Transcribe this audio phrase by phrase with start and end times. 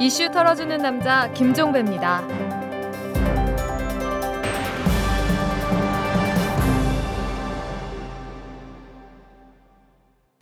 [0.00, 2.24] 이슈 털어주는 남자 김종배입니다.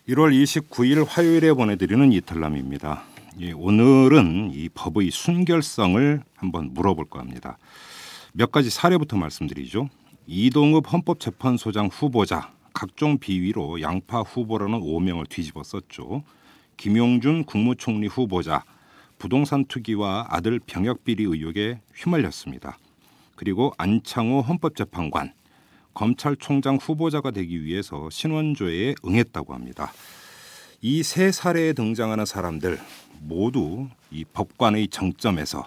[0.08, 3.02] 1월 29일 화요일에 보내드리는 이탈남입니다.
[3.40, 7.56] 예, 오늘은 이 법의 순결성을 한번 물어볼까 합니다.
[8.34, 9.88] 몇 가지 사례부터 말씀드리죠.
[10.26, 16.24] 이동읍 헌법재판소장 후보자 각종 비위로 양파 후보라는 오명을 뒤집어 썼죠.
[16.76, 18.62] 김용준 국무총리 후보자
[19.18, 22.78] 부동산 투기와 아들 병역 비리 의혹에 휘말렸습니다.
[23.34, 25.32] 그리고 안창호 헌법재판관
[25.94, 29.92] 검찰총장 후보자가 되기 위해서 신원조회에 응했다고 합니다.
[30.82, 32.78] 이 세 사례에 등장하는 사람들
[33.20, 35.66] 모두 이 법관의 정점에서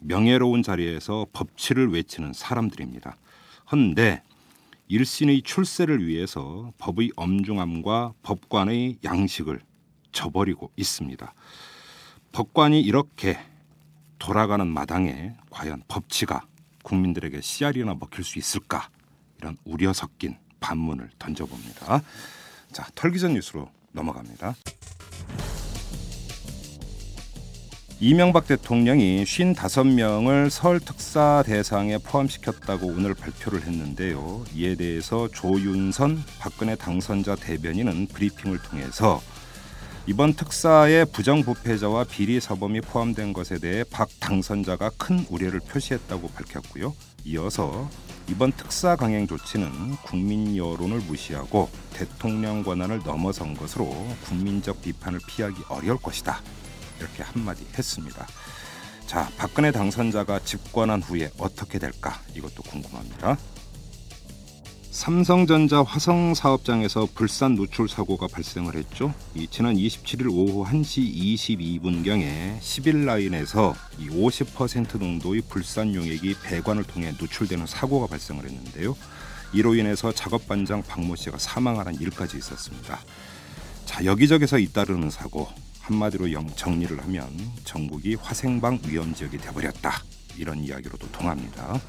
[0.00, 3.16] 명예로운 자리에서 법치를 외치는 사람들입니다.
[3.70, 4.22] 헌데
[4.88, 9.60] 일신의 출세를 위해서 법의 엄중함과 법관의 양식을
[10.10, 11.32] 저버리고 있습니다.
[12.32, 13.38] 법관이 이렇게
[14.18, 16.42] 돌아가는 마당에 과연 법치가
[16.82, 18.88] 국민들에게 씨알이나 먹힐 수 있을까
[19.38, 22.02] 이런 우려 섞인 반문을 던져봅니다.
[22.72, 24.54] 자 털기전 뉴스로 넘어갑니다.
[28.02, 34.44] 이명박 대통령이 55명을 설 특사 대상에 포함시켰다고 오늘 발표를 했는데요.
[34.54, 39.20] 이에 대해서 조윤선 박근혜 당선자 대변인은 브리핑을 통해서
[40.10, 46.96] 이번 특사에 부정부패자와 비리 사범이 포함된 것에 대해 박 당선자가 큰 우려를 표시했다고 밝혔고요.
[47.26, 47.88] 이어서
[48.26, 49.70] 이번 특사 강행 조치는
[50.02, 53.86] 국민 여론을 무시하고 대통령 권한을 넘어선 것으로
[54.24, 56.42] 국민적 비판을 피하기 어려울 것이다.
[56.98, 58.26] 이렇게 한마디 했습니다.
[59.06, 62.20] 자, 박근혜 당선자가 집권한 후에 어떻게 될까?
[62.34, 63.38] 이것도 궁금합니다.
[64.90, 69.14] 삼성전자 화성 사업장에서 불산 누출 사고가 발생을 했죠.
[69.36, 77.66] 이 지난 27일 오후 1시 22분경에 11라인에서 이 50% 농도의 불산 용액이 배관을 통해 누출되는
[77.66, 78.96] 사고가 발생을 했는데요.
[79.52, 83.00] 이로 인해서 작업 반장 박모 씨가 사망하는 일까지 있었습니다.
[83.84, 85.48] 자, 여기저기서 잇따르는 사고
[85.82, 86.26] 한마디로
[86.56, 87.28] 정리를 하면
[87.64, 90.02] 전국이 화생방 위험 지역이 되버렸다.
[90.36, 91.80] 이런 이야기로도 통합니다.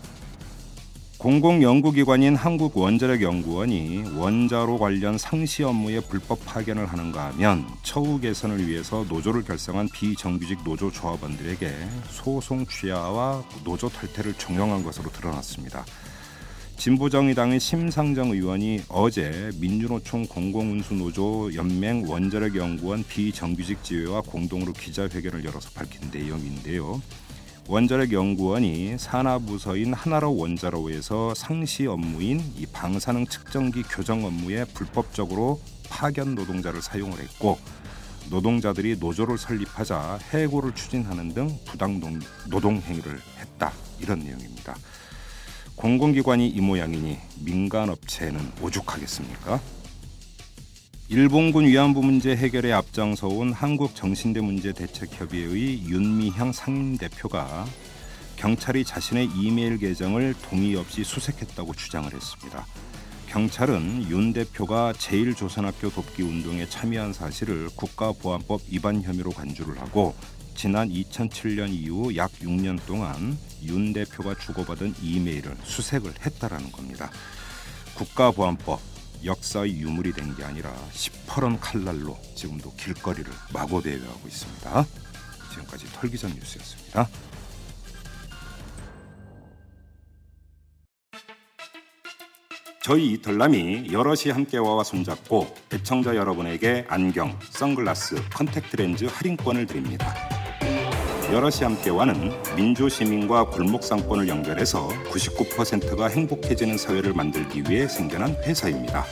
[1.22, 9.90] 공공연구기관인 한국원자력연구원이 원자로 관련 상시 업무에 불법 파견을 하는가 하면 처우 개선을 위해서 노조를 결성한
[9.94, 11.72] 비정규직 노조 조합원들에게
[12.10, 15.86] 소송 취하와 노조 탈퇴를 종용한 것으로 드러났습니다.
[16.78, 27.00] 진보정의당의 심상정 의원이 어제 민주노총 공공운수노조 연맹 원자력연구원 비정규직 지회와 공동으로 기자회견을 열어서 밝힌 내용인데요.
[27.68, 36.82] 원자력 연구원이 산하부서인 하나로 원자로에서 상시 업무인 이 방사능 측정기 교정 업무에 불법적으로 파견 노동자를
[36.82, 37.60] 사용을 했고
[38.30, 42.00] 노동자들이 노조를 설립하자 해고를 추진하는 등 부당
[42.50, 44.76] 노동 행위를 했다 이런 내용입니다.
[45.76, 49.60] 공공기관이 이 모양이니 민간 업체는 오죽하겠습니까?
[51.12, 57.66] 일본군 위안부 문제 해결에 앞장서 온 한국정신대 문제 대책협의회의 윤미향 상임대표가
[58.38, 62.66] 경찰이 자신의 이메일 계정을 동의 없이 수색했다고 주장을 했습니다.
[63.28, 70.16] 경찰은 윤 대표가 제1조선학교 돕기 운동에 참여한 사실을 국가보안법 위반 혐의로 간주를 하고
[70.56, 77.12] 지난 2007년 이후 약 6년 동안 윤 대표가 주고받은 이메일을 수색을 했다라는 겁니다.
[77.96, 78.91] 국가보안법
[79.24, 84.86] 역사의 유물이 된 게 아니라 시퍼런 칼날로 지금도 길거리를 마구대회하고 있습니다.
[85.52, 87.08] 지금까지 털기전 뉴스였습니다.
[92.84, 100.16] 저희 이털남이 여럿이 함께와 손잡고 애청자 여러분에게 안경, 선글라스, 컨택트렌즈 할인권을 드립니다.
[101.32, 109.06] 여럿이 함께와는 민주시민과 골목상권을 연결해서 99%가 행복해지는 사회를 만들기 위해 생겨난 회사입니다.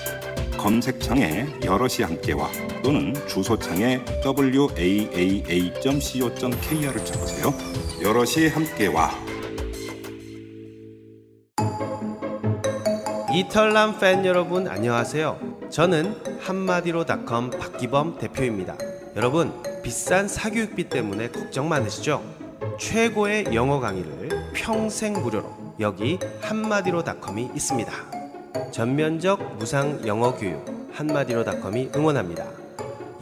[0.57, 2.49] 검색창에 여럿이 함께와
[2.83, 5.05] 또는 주소창에 waaa.co.kr을
[7.05, 7.53] 쳐보세요.
[8.01, 9.11] 여럿이 함께와
[13.33, 15.69] 이털남 팬 여러분 안녕하세요.
[15.69, 18.75] 저는 한마디로닷컴 박기범 대표입니다.
[19.15, 22.23] 여러분 비싼 사교육비 때문에 걱정 많으시죠?
[22.79, 27.91] 최고의 영어 강의를 평생 무료로 여기 한마디로닷컴이 있습니다.
[28.71, 32.45] 전면적 무상 영어 교육 한마디로닷컴이 응원합니다.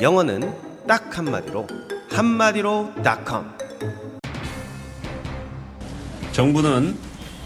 [0.01, 0.53] 영어는
[0.87, 1.67] 딱 한마디로
[2.09, 3.55] 한마디로닷컴.
[6.31, 6.95] 정부는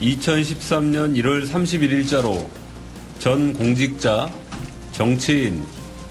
[0.02, 2.46] 2013년 1월 31일자로
[3.20, 4.30] 전 공직자,
[4.92, 5.64] 정치인,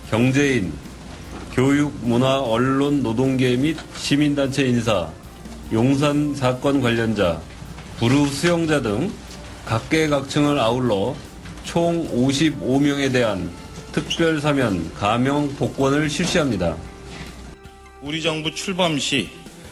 [0.08, 0.72] 경제인,
[1.52, 5.10] 교육, 문화, 언론, 노동계 및 시민단체 인사
[5.72, 7.40] 용산 사건 관련자,
[7.98, 9.12] 부르 수용자 등
[9.66, 11.14] 각계각층을 아울러
[11.64, 13.50] 총 55명에 대한
[13.92, 16.76] 특별 사면 가명 복권을 실시합니다.
[18.00, 19.28] 우리 정부 출범 시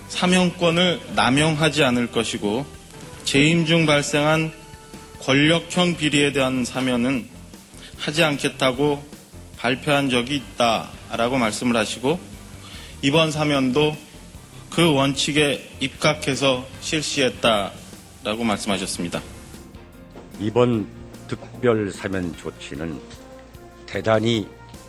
[0.09, 2.67] 사명권을 남용하지 않을 것이고
[3.25, 4.53] 재임 중 발생한
[5.21, 7.27] 권력형 비리에 대한 사면은
[7.97, 9.03] 하지 않겠다고
[9.57, 12.19] 발표한 적이 있다 라고 말씀을 하시고
[13.03, 13.97] 이번 사면도
[14.71, 19.23] 그 원칙에 입각해서 실시했다라고 말씀하셨습니다.
[20.41, 20.87] 이번
[21.27, 23.01] 특별 사면 조치는
[23.87, 24.47] 대단히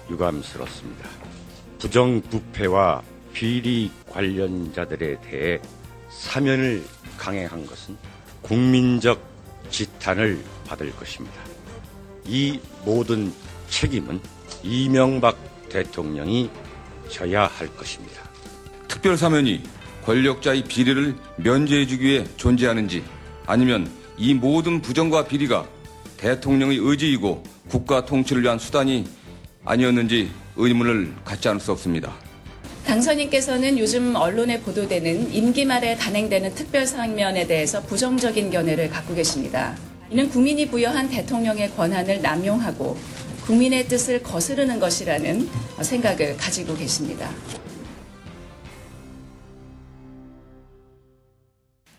[0.09, 1.09] 유감스럽습니다.
[1.79, 3.01] 부정부패와
[3.33, 5.59] 비리 관련자들에 대해
[6.09, 6.83] 사면을
[7.17, 7.97] 강행한 것은
[8.41, 9.21] 국민적
[9.69, 11.41] 지탄을 받을 것입니다.
[12.25, 13.33] 이 모든
[13.69, 14.19] 책임은
[14.63, 15.37] 이명박
[15.69, 16.49] 대통령이
[17.09, 18.23] 져야 할 것입니다.
[18.87, 19.63] 특별사면이
[20.03, 23.03] 권력자의 비리를 면제해주기 위해 존재하는지
[23.45, 25.65] 아니면 이 모든 부정과 비리가
[26.17, 29.05] 대통령의 의지이고 국가 통치를 위한 수단이
[29.63, 32.13] 아니었는지 의문을 갖지 않을 수 없습니다.
[32.85, 39.75] 당선인께서는 요즘 언론에 보도되는 임기 말에 단행되는 특별 사면에 대해서 부정적인 견해를 갖고 계십니다.
[40.09, 42.97] 이는 국민이 부여한 대통령의 권한을 남용하고
[43.49, 45.49] 국민의 뜻을 거스르는 것이라는
[45.81, 47.31] 생각을 가지고 계십니다.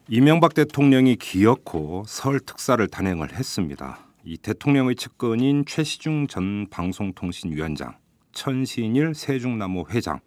[0.08, 3.98] 이명박 대통령이 기어코 설 특사를 단행을 했습니다.
[4.24, 7.96] 이 대통령의 측근인 최시중 전 방송통신위원장,
[8.30, 10.20] 천신일 세중나무 회장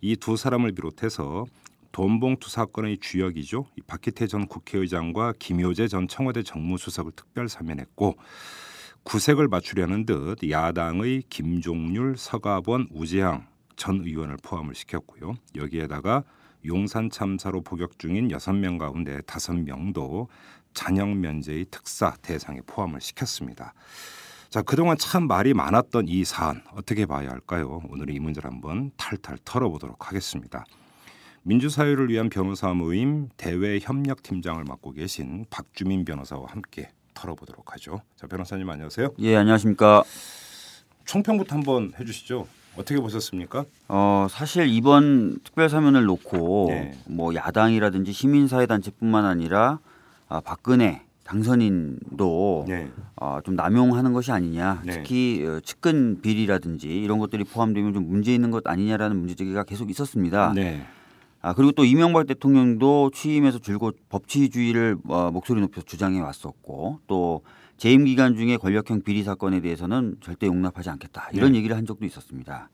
[0.00, 1.44] 이 두 사람을 비롯해서
[1.90, 3.66] 돈봉투 사건의 주역이죠.
[3.76, 8.14] 이 박희태 전 국회의장과 김효재 전 청와대 정무수석을 특별 사면했고
[9.08, 15.32] 구색을 맞추려는 듯 야당의 김종률, 서가번, 우재항 전 의원을 포함을 시켰고요.
[15.56, 16.24] 여기에다가
[16.66, 20.28] 용산 참사로 복역 중인 여섯 명 가운데 다섯 명도
[20.74, 23.72] 잔영 면제의 특사 대상에 포함을 시켰습니다.
[24.50, 27.80] 자, 그동안 참 말이 많았던 이 사안 어떻게 봐야 할까요?
[27.88, 30.66] 오늘 이 문제를 한번 탈탈 털어보도록 하겠습니다.
[31.44, 38.00] 민주사회를 위한 변호사 모임 대외 협력 팀장을 맡고 계신 박주민 변호사와 함께 털어보도록 하죠.
[38.16, 39.14] 자, 변호사님 안녕하세요.
[39.18, 40.04] 예, 안녕하십니까.
[41.04, 42.46] 총평부터 한번 해주시죠.
[42.76, 43.64] 어떻게 보셨습니까?
[43.88, 46.92] 어, 사실 이번 특별사면을 놓고 네.
[47.06, 49.80] 뭐 야당이라든지 시민사회단체뿐만 아니라
[50.28, 52.90] 아, 박근혜 당선인도 네.
[53.16, 54.82] 아, 좀 남용하는 것이 아니냐.
[54.84, 54.92] 네.
[54.92, 60.52] 특히 어, 측근 비리라든지 이런 것들이 포함되면 좀 문제 있는 것 아니냐라는 문제제기가 계속 있었습니다.
[60.54, 60.86] 네.
[61.40, 67.42] 아, 그리고 또 이명박 대통령도 취임해서 줄곧 법치주의를 어, 목소리 높여서 주장해 왔었고 또
[67.76, 71.58] 재임 기간 중에 권력형 비리 사건에 대해서는 절대 용납하지 않겠다 이런 네.
[71.58, 72.70] 얘기를 한 적도 있었습니다.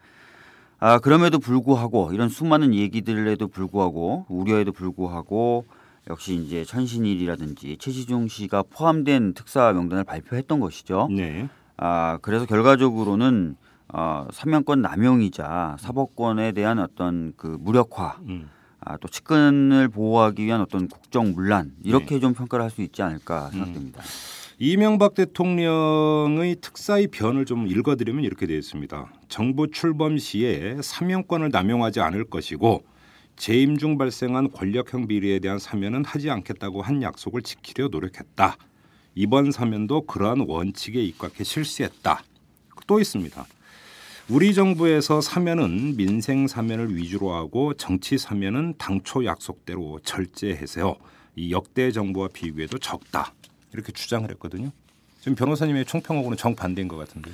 [0.79, 5.67] 아, 그럼에도 불구하고 이런 수많은 얘기들에도 불구하고 우려에도 불구하고
[6.09, 11.09] 역시 이제 천신일이라든지 최시중 씨가 포함된 특사 명단을 발표했던 것이죠.
[11.11, 11.49] 네.
[11.77, 13.57] 아, 그래서 결과적으로는
[13.89, 18.49] 어, 사면권 남용이자 사법권에 대한 어떤 그 무력화, 음.
[18.81, 21.91] 아, 또 측근을 보호하기 위한 어떤 국정 문란 네.
[21.91, 23.07] 이렇게 좀 평가를 할 수 있지 음.
[23.09, 24.03] 않을까 생각됩니다.
[24.59, 29.13] 이명박 대통령의 특사의 변을 좀 읽어드리면 이렇게 되어 있습니다.
[29.29, 32.85] 정부 출범 시에 사면권을 남용하지 않을 것이고
[33.37, 38.57] 재임 중 발생한 권력형 비리에 대한 사면은 하지 않겠다고 한 약속을 지키려 노력했다.
[39.17, 42.23] 이번 사면도 그러한 원칙에 입각해 실시했다.
[42.87, 43.45] 또 있습니다.
[44.31, 50.97] 우리 정부에서 사면은 민생 사면을 위주로 하고 정치 사면은 당초 약속대로 절제해서요.
[51.37, 53.35] 이 역대 정부와 비교해도 적다.
[53.75, 54.71] 이렇게 주장을 했거든요.
[55.21, 57.31] 지금 변호사님의 총평하고는 정반대인 것 같은데.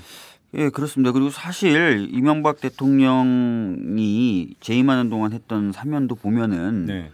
[0.55, 1.13] 예, 그렇습니다.
[1.13, 7.11] 그리고 사실 이명박 대통령이 재임하는 동안 했던 사면도 보면은 네.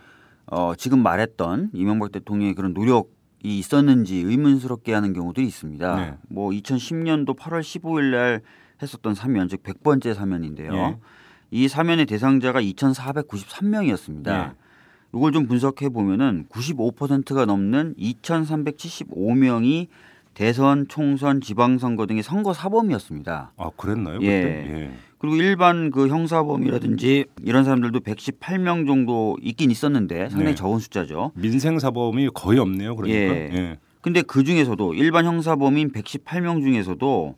[0.46, 3.08] 어, 지금 말했던 이명박 대통령의 그런 노력이
[3.42, 5.96] 있었는지 의문스럽게 하는 경우들이 있습니다.
[5.96, 6.14] 네.
[6.28, 8.40] 뭐 2010년도 8월 15일 날
[8.82, 10.72] 했었던 사면, 즉 100번째 사면인데요.
[10.74, 10.96] 예.
[11.50, 14.28] 이 사면의 대상자가 2,493명이었습니다.
[14.28, 14.52] 예.
[15.14, 19.88] 이걸 좀 분석해 보면은 95%가 넘는 2,375명이
[20.34, 23.52] 대선, 총선, 지방선거 등의 선거 사범이었습니다.
[23.56, 24.18] 아 그랬나요?
[24.20, 24.42] 예.
[24.42, 24.80] 그때?
[24.80, 24.90] 예.
[25.18, 30.54] 그리고 일반 그 형사범이라든지 이런 사람들도 118명 정도 있긴 있었는데 상당히 네.
[30.54, 31.32] 적은 숫자죠.
[31.34, 32.94] 민생 사범이 거의 없네요.
[32.96, 33.34] 그러니까.
[33.34, 33.50] 예.
[33.52, 33.78] 예.
[34.02, 37.34] 근데 그 중에서도 일반 형사범인 118명 중에서도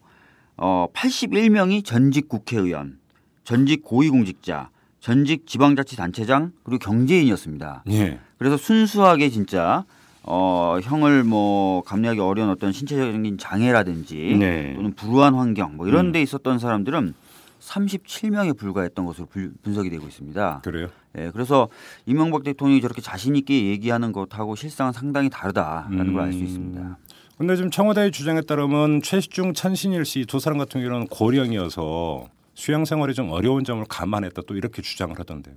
[0.58, 2.98] 어 81명이 전직 국회의원,
[3.44, 7.84] 전직 고위공직자, 전직 지방자치단체장 그리고 경제인이었습니다.
[7.90, 8.18] 예.
[8.38, 9.84] 그래서 순수하게 진짜
[10.24, 14.74] 어 형을 뭐 감내하기 어려운 어떤 신체적인 장애라든지 네.
[14.74, 16.12] 또는 불우한 환경 뭐 이런 음.
[16.12, 17.14] 데 있었던 사람들은
[17.60, 20.60] 37명에 불과했던 것으로 불- 분석이 되고 있습니다.
[20.64, 20.88] 그래요?
[21.16, 21.68] 예, 그래서
[22.06, 26.44] 이명박 대통령이 저렇게 자신 있게 얘기하는 것하고 실상은 상당히 다르다라는 걸알수 음.
[26.44, 26.98] 있습니다.
[27.38, 33.14] 근데 지금 청와대의 주장에 따르면 최시중, 찬신일 씨 두 사람 같은 경우는 고령이어서 수양 생활이
[33.14, 35.54] 좀 어려운 점을 감안했다 또 이렇게 주장을 하던데요.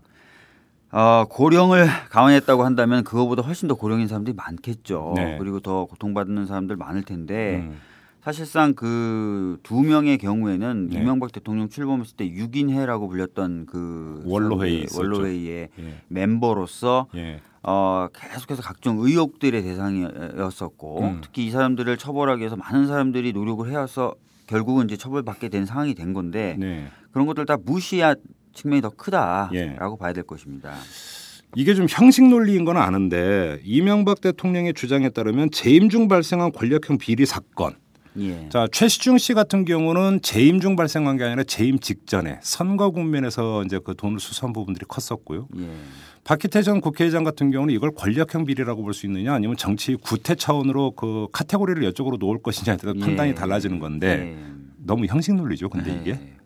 [0.92, 5.14] 어, 고령을 감안했다고 한다면 그거보다 훨씬 더 고령인 사람들이 많겠죠.
[5.16, 5.38] 네.
[5.40, 7.80] 그리고 더 고통받는 사람들 많을 텐데 음.
[8.24, 11.00] 사실상 그 두 명의 경우에는 네.
[11.00, 15.00] 이명박 대통령 출범했을 때 6인회라고 불렸던 그 원로회의 있었죠.
[15.02, 16.02] 원로회의의 예.
[16.10, 17.40] 멤버로서 예.
[17.64, 21.22] 어, 계속해서 각종 의혹들의 대상이었었고 음.
[21.24, 24.16] 특히 이 사람들을 처벌하기 위해서 많은 사람들이 노력을 해와서
[24.48, 26.88] 결국은 이제 처벌받게 된 상황이 된 건데 네.
[27.12, 28.16] 그런 것들 다 무시한
[28.54, 29.76] 측면이 더 크다라고 예.
[30.00, 30.74] 봐야 될 것입니다.
[31.56, 37.26] 이게 좀 형식 논리인 건 아는데 이명박 대통령의 주장에 따르면 재임 중 발생한 권력형 비리
[37.26, 37.76] 사건.
[38.18, 38.50] 예.
[38.50, 43.80] 자 최시중 씨 같은 경우는 재임 중 발생한 게 아니라 재임 직전에 선거 국면에서 이제
[43.84, 45.48] 그 돈을 수수한 부분들이 컸었고요.
[45.58, 45.70] 예.
[46.32, 50.92] 박희태 전 국회의장 같은 경우는 이걸 권력형 비리라고 볼 수 있느냐 아니면 정치 구태 차원으로
[50.92, 53.36] 그 카테고리를 이쪽으로 놓을 것이냐에 따라 판단이 예.
[53.36, 54.54] 달라지는 건데 예.
[54.78, 55.68] 너무 형식 논리죠.
[55.70, 56.38] 근데 이게 네.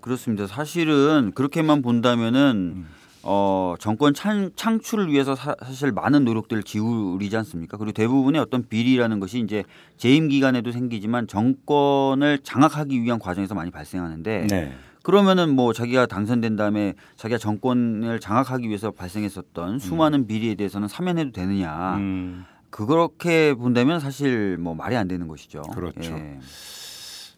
[0.00, 0.46] 그렇습니다.
[0.46, 2.86] 사실은 그렇게만 본다면은 음.
[3.22, 7.76] 어, 정권 창, 창출을 위해서 사, 실 많은 노력들을 기울이지 않습니까?
[7.76, 9.62] 그리고 대부분의 어떤 비리라는 것이 이제
[9.98, 14.72] 재임 기간에도 생기지만 정권을 장악하기 위한 과정에서 많이 발생하는데 네.
[15.02, 21.96] 그러면은 뭐 자기가 당선된 다음에 자기가 정권을 장악하기 위해서 발생했었던 수많은 비리에 대해서는 사면해도 되느냐?
[21.96, 22.44] 음.
[22.70, 25.62] 그렇게 본다면 사실 뭐 말이 안 되는 것이죠.
[25.74, 26.12] 그렇죠.
[26.14, 26.38] 예.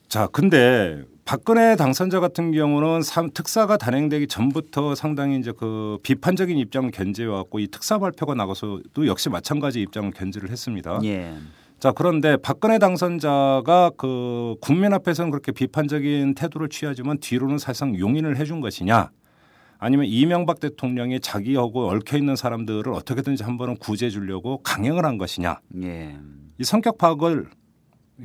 [0.08, 6.88] 자, 근데 박근혜 당선자 같은 경우는 삼- 특사가 단행되기 전부터 상당히 이제 그 비판적인 입장을
[6.92, 11.00] 견지해 왔고 이 특사 발표가 나가서도 역시 마찬가지 입장을 견지를 했습니다.
[11.04, 11.34] 예.
[11.84, 18.62] 자, 그런데 박근혜 당선자가 그 국민 앞에서는 그렇게 비판적인 태도를 취하지만 뒤로는 사실상 용인을 해준
[18.62, 19.10] 것이냐?
[19.78, 25.60] 아니면 이명박 대통령이 자기하고 얽혀 있는 사람들을 어떻게든지 한 번은 구제해 주려고 강행을 한 것이냐?
[25.82, 26.16] 예.
[26.56, 27.50] 이 성격 파악을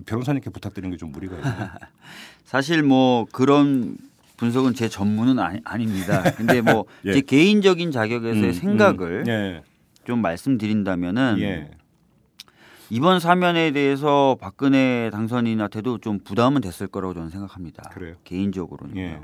[0.06, 1.54] 변호사님께 부탁드리는 게 좀 무리가 있네요.
[2.46, 3.98] 사실 뭐 그런
[4.38, 6.24] 분석은 제 전문은 아니, 아닙니다.
[6.38, 7.12] 근데 뭐 예.
[7.12, 9.64] 제 개인적인 자격에서의 음, 생각을 음, 예.
[10.06, 11.72] 좀 말씀드린다면은 예.
[12.90, 17.84] 이번 사면에 대해서 박근혜 당선인한테도 좀 부담은 됐을 거라고 저는 생각합니다.
[17.90, 18.16] 그래요?
[18.24, 18.98] 개인적으로는.
[18.98, 19.20] 예.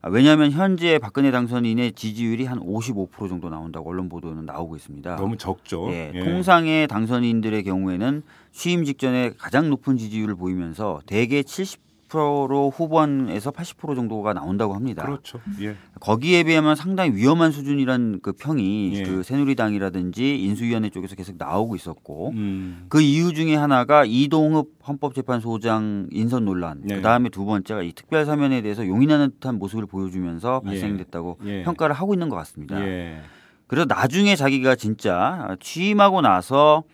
[0.00, 5.16] 아, 왜냐하면 현재 박근혜 당선인의 지지율이 한 55% 정도 나온다고 언론 보도는 나오고 있습니다.
[5.16, 5.90] 너무 적죠.
[5.90, 6.20] 예, 예.
[6.20, 8.22] 통상의 당선인들의 경우에는
[8.52, 11.78] 취임 직전에 가장 높은 지지율을 보이면서 대개 70%
[12.12, 15.04] 후반에서 80% 정도가 나온다고 합니다.
[15.04, 15.40] 그렇죠.
[15.60, 15.76] 예.
[16.00, 19.02] 거기에 비하면 상당히 위험한 수준이란 그 평이 예.
[19.02, 22.86] 그 새누리당이라든지 인수위원회 쪽에서 계속 나오고 있었고 음.
[22.88, 26.96] 그 이유 중에 하나가 이동흡 헌법재판소장 인선 논란, 네.
[26.96, 30.66] 그 다음에 두 번째가 이 특별 사면에 대해서 용인하는 듯한 모습을 보여주면서 예.
[30.66, 31.62] 발생됐다고 예.
[31.64, 32.80] 평가를 하고 있는 것 같습니다.
[32.80, 33.20] 예.
[33.66, 36.84] 그래서 나중에 자기가 진짜 취임하고 나서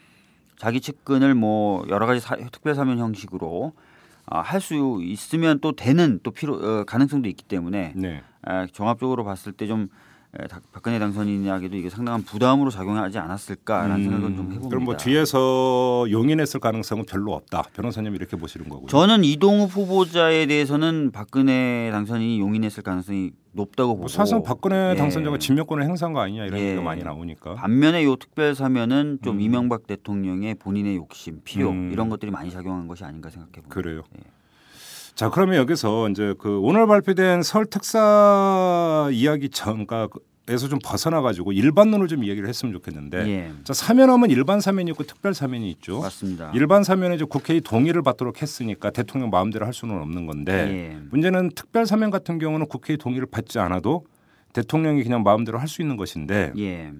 [0.56, 3.83] 자기 측근을 뭐 여러 가지 사- 특별 사면 형식으로 아,
[4.26, 8.22] 할 수 있으면 또 되는 또 필요 어, 가능성도 있기 때문에 네.
[8.42, 9.88] 아, 종합적으로 봤을 때좀
[10.72, 14.66] 박근혜 당선인에게도 이게 상당한 부담으로 작용하지 않았을까라는 생각은 좀 해봅니다.
[14.66, 14.68] 음.
[14.68, 17.62] 그럼 뭐 뒤에서 용인했을 가능성은 별로 없다.
[17.74, 18.88] 변호사님 이렇게 보시는 거고요.
[18.88, 24.96] 저는 이동욱 후보자에 대해서는 박근혜 당선인이 용인했을 가능성이 높다고 보고 뭐 사실상 박근혜 예.
[24.96, 26.64] 당선자가 진명권을 행사한 거 아니냐 이런 예.
[26.64, 27.54] 얘기가 많이 나오니까.
[27.54, 29.40] 반면에 요 특별 사면은 좀 음.
[29.40, 31.90] 이명박 대통령의 본인의 욕심, 필요 음.
[31.92, 33.74] 이런 것들이 많이 작용한 것이 아닌가 생각해 봅니다.
[33.74, 34.02] 그래요.
[34.18, 34.33] 예.
[35.14, 40.08] 자 그러면 여기서 이제 그 오늘 발표된 설 특사 이야기 전가
[40.46, 43.26] 에서 좀 벗어나 가지고 일반론을 좀 이야기를 했으면 좋겠는데.
[43.28, 43.52] 예.
[43.64, 46.00] 자 사면하면 일반 사면이 있고 특별 사면이 있죠.
[46.00, 46.52] 맞습니다.
[46.54, 50.98] 일반 사면은 이제 국회의 동의를 받도록 했으니까 대통령 마음대로 할 수는 없는 건데 예.
[51.10, 54.04] 문제는 특별 사면 같은 경우는 국회의 동의를 받지 않아도
[54.52, 56.92] 대통령이 그냥 마음대로 할 수 있는 것인데 예.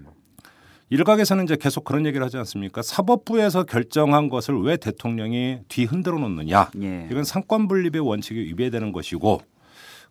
[0.90, 2.82] 일각에서는 이제 계속 그런 얘기를 하지 않습니까?
[2.82, 6.70] 사법부에서 결정한 것을 왜 대통령이 뒤 흔들어 놓느냐?
[6.82, 7.08] 예.
[7.10, 9.40] 이건 상권 분립의 원칙에 위배되는 것이고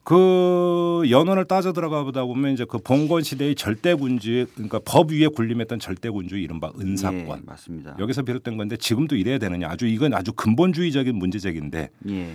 [0.03, 5.79] 그 연원을 따져 들어가 보다 보면 이제 그 봉건 시대의 절대군주 그러니까 법 위에 군림했던
[5.79, 7.95] 절대군주 이른바 은사권 예, 맞습니다.
[7.99, 12.31] 여기서 비롯된 건데 지금도 이래야 되느냐 아주 이건 아주 근본주의적인 문제제기인데 예.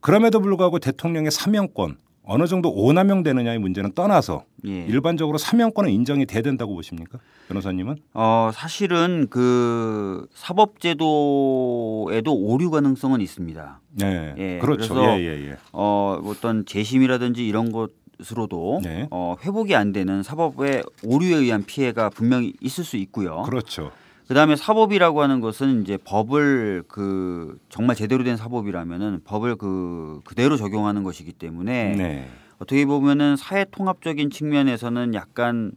[0.00, 1.96] 그럼에도 불구하고 대통령의 사명권
[2.30, 4.84] 어느 정도 오남용 되느냐의 문제는 떠나서 예.
[4.84, 7.18] 일반적으로 사명권은 인정이 돼야 된다고 보십니까
[7.48, 13.80] 변호사님은 어, 사실은 그 사법제도에도 오류 가능성은 있습니다.
[13.98, 19.06] 네 예, 그렇죠 그래서 예 예 예 어, 어떤 재심이라든지 이런 것으로도 네.
[19.10, 23.42] 어, 회복이 안 되는 사법의 오류에 의한 피해가 분명히 있을 수 있고요.
[23.44, 23.90] 그렇죠
[24.28, 31.02] 그다음에 사법이라고 하는 것은 이제 법을 그 정말 제대로 된 사법이라면은 법을 그 그대로 적용하는
[31.02, 32.28] 것이기 때문에 네.
[32.58, 35.72] 어떻게 보면은 사회 통합적인 측면에서는 약간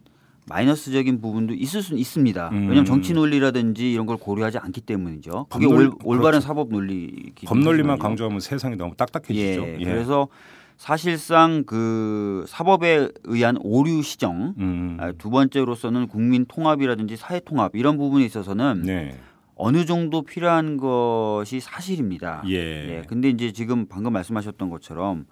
[0.46, 2.48] 마이너스적인 부분도 있을 수는 있습니다.
[2.50, 2.54] 음.
[2.62, 5.46] 왜냐하면 정치 논리라든지 이런 걸 고려하지 않기 때문이죠.
[5.48, 6.46] 그게 올, 올바른 그렇죠.
[6.46, 7.98] 사법 논리이기 법 논리만 하지만요.
[7.98, 9.66] 강조하면 세상이 너무 딱딱해지죠.
[9.78, 10.28] 예, 그래서
[10.82, 14.96] 사실상 그 사법에 의한 오류 시정 음.
[14.98, 19.16] 아, 두 번째로서는 국민 통합이라든지 사회 통합 이런 부분에 있어서는 네.
[19.54, 22.42] 어느 정도 필요한 것이 사실입니다.
[22.48, 22.56] 예.
[22.56, 23.02] 예.
[23.06, 25.26] 근데 이제 지금 방금 말씀하셨던 것처럼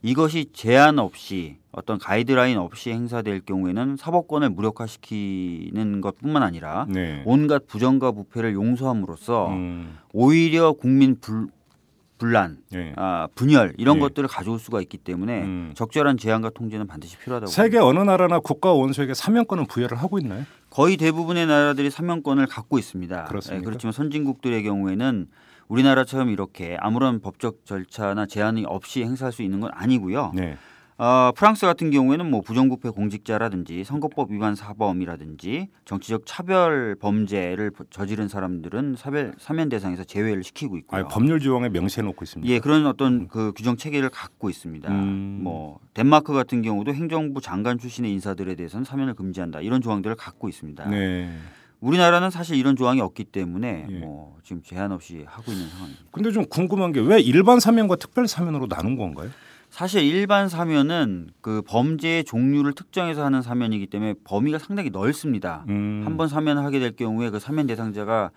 [0.00, 7.22] 이것이 제한 없이 어떤 가이드라인 없이 행사될 경우에는 사법권을 무력화시키는 것뿐만 아니라 네.
[7.26, 9.98] 온갖 부정과 부패를 용서함으로써 음.
[10.14, 11.48] 오히려 국민 불,
[12.18, 12.92] 분란, 예.
[12.96, 14.00] 아, 분열 이런 예.
[14.00, 15.72] 것들을 가져올 수가 있기 때문에 음.
[15.74, 20.44] 적절한 제한과 통제는 반드시 필요하다고 세계 어느 나라나 국가 원수에게 사면권은 부여를 하고 있나요?
[20.70, 23.24] 거의 대부분의 나라들이 사면권을 갖고 있습니다.
[23.24, 23.60] 그렇습니까?
[23.60, 25.26] 예, 그렇지만 선진국들의 경우에는
[25.68, 30.32] 우리나라처럼 이렇게 아무런 법적 절차나 제한이 없이 행사할 수 있는 건 아니고요.
[30.34, 30.56] 네.
[30.96, 38.94] 어, 프랑스 같은 경우에는 뭐 부정부패 공직자라든지 선거법 위반 사범이라든지 정치적 차별 범죄를 저지른 사람들은
[38.96, 41.00] 사별, 사면 대상에서 제외를 시키고 있고요.
[41.00, 42.52] 아, 법률 조항에 명시해 놓고 있습니다.
[42.52, 44.88] 예, 그런 어떤 그 규정 체계를 갖고 있습니다.
[44.88, 45.40] 음.
[45.42, 50.88] 뭐 덴마크 같은 경우도 행정부 장관 출신의 인사들에 대해서는 사면을 금지한다 이런 조항들을 갖고 있습니다.
[50.90, 51.28] 네.
[51.80, 53.98] 우리나라는 사실 이런 조항이 없기 때문에 예.
[53.98, 56.04] 뭐 지금 제한 없이 하고 있는 상황입니다.
[56.12, 59.28] 근데 좀 궁금한 게 왜 일반 사면과 특별 사면으로 나눈 건가요?
[59.74, 65.64] 사실 일반 사면은 그 범죄의 종류를 특정해서 하는 사면이기 때문에 범위가 상당히 넓습니다.
[65.68, 66.02] 음.
[66.04, 68.30] 한번 사면을 하게 될 경우에 그 사면 대상자가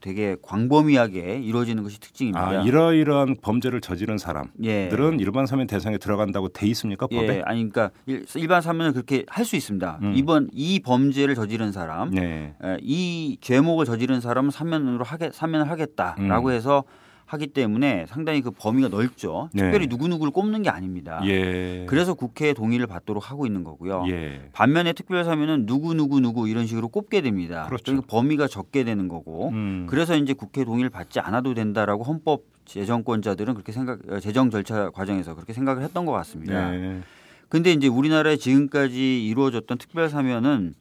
[0.00, 2.44] 되게 광범위하게 이루어지는 것이 특징입니다.
[2.44, 5.22] 아, 이러이러한 범죄를 저지른 사람들은 예.
[5.22, 7.36] 일반 사면 대상에 들어간다고 돼 있습니까 법에?
[7.36, 10.00] 예, 아니 그러니까 일- 일반 사면은 그렇게 할 수 있습니다.
[10.02, 10.12] 음.
[10.16, 12.56] 이번 이 범죄를 저지른 사람, 네.
[12.64, 16.52] 에, 이 죄목을 저지른 사람은 사면으로 하게 사면을 하겠다라고 음.
[16.52, 16.82] 해서
[17.30, 19.50] 하기 때문에 상당히 그 범위가 넓죠.
[19.52, 19.62] 네.
[19.62, 21.20] 특별히 누구 누구를 꼽는 게 아닙니다.
[21.26, 21.86] 예.
[21.88, 24.04] 그래서 국회의 동의를 받도록 하고 있는 거고요.
[24.08, 24.48] 예.
[24.52, 27.66] 반면에 특별 사면은 누구 누구 누구 이런 식으로 꼽게 됩니다.
[27.66, 27.84] 그렇죠.
[27.84, 29.50] 그러니까 범위가 적게 되는 거고.
[29.50, 29.86] 음.
[29.88, 35.34] 그래서 이제 국회 동의를 받지 않아도 된다라고 헌법 재정권자들은 그렇게 생각 어, 재정 절차 과정에서
[35.36, 36.70] 그렇게 생각을 했던 것 같습니다.
[36.70, 37.00] 네.
[37.48, 40.74] 근데 이제 우리나라에 지금까지 이루어졌던 특별 사면은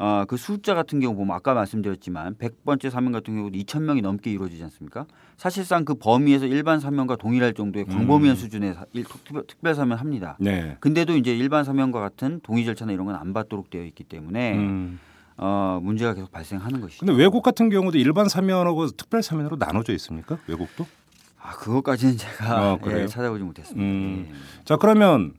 [0.00, 4.30] 어, 그 숫자 같은 경우 보면 아까 말씀드렸지만 100번째 사면 같은 경우도 2천 명이 넘게
[4.30, 5.06] 이루어지지 않습니까?
[5.36, 9.04] 사실상 그 범위에서 일반 사면과 동일할 정도의 광범위한 수준의 사- 일-
[9.48, 10.36] 특별, 사면 합니다.
[10.38, 10.76] 네.
[10.80, 15.00] 근데도 이제 일반 사면과 같은 동의 절차나 이런 건 안 받도록 되어 있기 때문에 음.
[15.36, 17.04] 어, 문제가 계속 발생하는 것이죠.
[17.04, 20.38] 근데 외국 같은 경우도 일반 사면하고 특별 사면으로 나눠져 있습니까?
[20.46, 20.86] 외국도?
[21.40, 22.78] 아, 그것까지는 제가 어?
[22.88, 23.80] 예, 찾아보지 못했습니다.
[23.82, 24.26] 음.
[24.30, 24.64] 예.
[24.64, 25.32] 자 그러면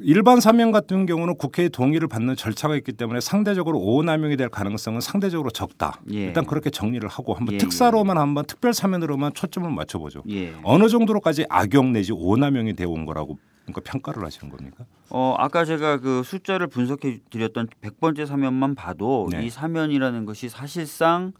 [0.00, 5.50] 일반 사면 같은 경우는 국회의 동의를 받는 절차가 있기 때문에 상대적으로 오남용이 될 가능성은 상대적으로
[5.50, 6.00] 적다.
[6.12, 6.26] 예.
[6.26, 10.22] 일단 그렇게 정리를 하고 한번 예, 특사로만 한번 특별 사면으로만 초점을 맞춰보죠.
[10.30, 10.54] 예.
[10.62, 14.84] 어느 정도로까지 악용 내지 오남용이 되어 온 거라고 그러니까 평가를 하시는 겁니까?
[15.10, 19.44] 어, 아까 제가 그 숫자를 분석해 드렸던 100번째 사면만 봐도 네.
[19.44, 21.32] 이 사면이라는 것이 사실상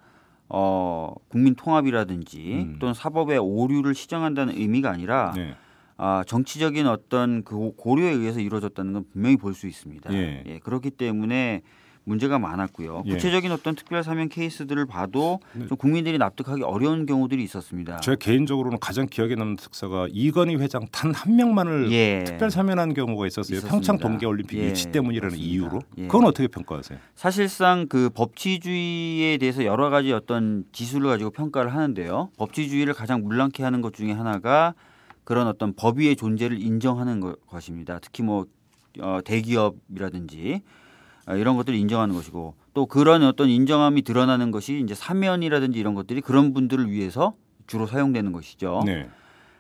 [0.49, 2.77] 어, 국민 통합이라든지 음.
[2.81, 5.55] 또는 사법의 오류를 시정한다는 의미가 아니라 네.
[6.01, 10.13] 아, 정치적인 어떤 그 고려에 의해서 이루어졌다는 건 분명히 볼 수 있습니다.
[10.15, 10.61] 예.
[10.63, 11.63] 그렇기 때문에
[12.05, 13.03] 문제가 많았고요.
[13.07, 13.11] 예.
[13.13, 15.67] 구체적인 어떤 특별 사면 케이스들을 봐도 네.
[15.67, 17.99] 좀 국민들이 납득하기 어려운 경우들이 있었습니다.
[17.99, 22.23] 제 개인적으로는 가장 기억에 남는 특사가 이건희 회장 단 한 명만을 예.
[22.25, 23.57] 특별 사면한 경우가 있었어요.
[23.59, 23.69] 있었습니다.
[23.71, 25.53] 평창 동계올림픽 예, 유치 때문이라는 그렇습니다.
[25.53, 25.81] 이유로.
[25.99, 26.03] 예.
[26.07, 26.99] 그건 어떻게 평가하세요?
[27.17, 32.31] 사실상 그 법치주의에 대해서 여러 가지 어떤 지수를 가지고 평가를 하는데요.
[32.39, 34.75] 법치주의를 가장 물랑케 하는 것 중에 하나가
[35.29, 37.99] 그런 어떤 법위의 존재를 인정하는 것, 것입니다.
[38.01, 38.47] 특히 뭐
[38.99, 40.63] 어, 대기업이라든지
[41.27, 46.23] 어, 이런 것들을 인정하는 것이고 또 그런 어떤 인정함이 드러나는 것이 이제 사면이라든지 이런 것들이
[46.23, 47.35] 그런 분들을 위해서
[47.67, 48.83] 주로 사용되는 것이죠.
[48.87, 49.11] 네.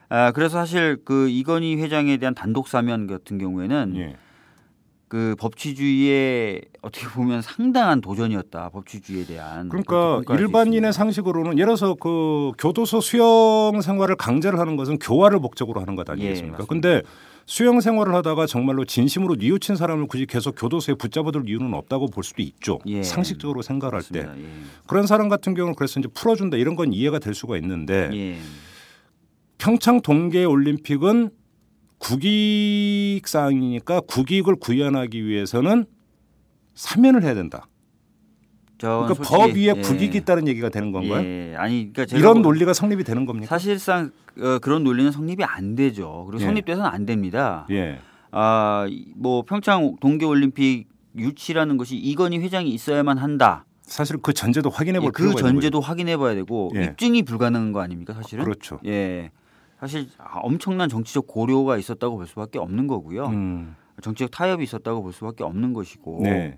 [0.08, 4.16] 아, 그래서 사실 그 이건희 회장에 대한 단독 사면 같은 경우에는 예.
[5.08, 8.68] 그 법치주의에 어떻게 보면 상당한 도전이었다.
[8.70, 9.68] 법치주의에 대한.
[9.68, 10.92] 그러니까 일반인의.
[10.92, 16.46] 상식으로는 예를 들어서 그 교도소 수용 생활을 강제를 하는 것은 교화를 목적으로 하는 것 아니겠습니까?
[16.46, 16.66] 예, 맞습니다.
[16.68, 17.02] 근데
[17.46, 22.42] 수용 생활을 하다가 정말로 진심으로 뉘우친 사람을 굳이 계속 교도소에 붙잡아둘 이유는 없다고 볼 수도
[22.42, 22.78] 있죠.
[22.86, 23.02] 예.
[23.02, 24.24] 상식적으로 생각을 할 때.
[24.24, 24.50] 맞습니다.
[24.86, 28.18] 그런 사람 같은 경우는 그래서 이제 풀어준다 이런 건 이해가 될 수가 있는데 예.
[28.32, 28.36] 예.
[29.56, 31.30] 평창 동계 올림픽은
[31.98, 35.86] 국익 사항이니까 국익을 구현하기 위해서는
[36.74, 37.66] 사면을 해야 된다.
[38.78, 39.82] 그러니까 솔직히, 법 위에 예.
[39.82, 41.24] 국익이 있다는 얘기가 되는 건가요?
[41.24, 41.54] 예.
[41.56, 43.48] 아니 그러니까 이런 뭐 논리가 성립이 되는 겁니까?
[43.48, 46.24] 사실상 어, 그런 논리는 성립이 안 되죠.
[46.28, 46.46] 그리고 예.
[46.46, 47.66] 성립돼서는 안 됩니다.
[47.70, 47.98] 예.
[48.30, 53.64] 아, 이- 뭐 평창 동계 올림픽 유치라는 것이 이건희 회장이 있어야만 한다.
[53.82, 56.84] 사실 그 전제도 확인해 볼 예, 그 전제도 확인해 봐야 되고 예.
[56.84, 58.44] 입증이 불가능한 거 아닙니까 사실은?
[58.44, 58.78] 그렇죠.
[58.86, 59.32] 예.
[59.80, 60.08] 사실
[60.42, 63.26] 엄청난 정치적 고려가 있었다고 볼 수밖에 없는 거고요.
[63.26, 63.76] 음.
[64.02, 66.20] 정치적 타협이 있었다고 볼 수밖에 없는 것이고.
[66.22, 66.56] 네.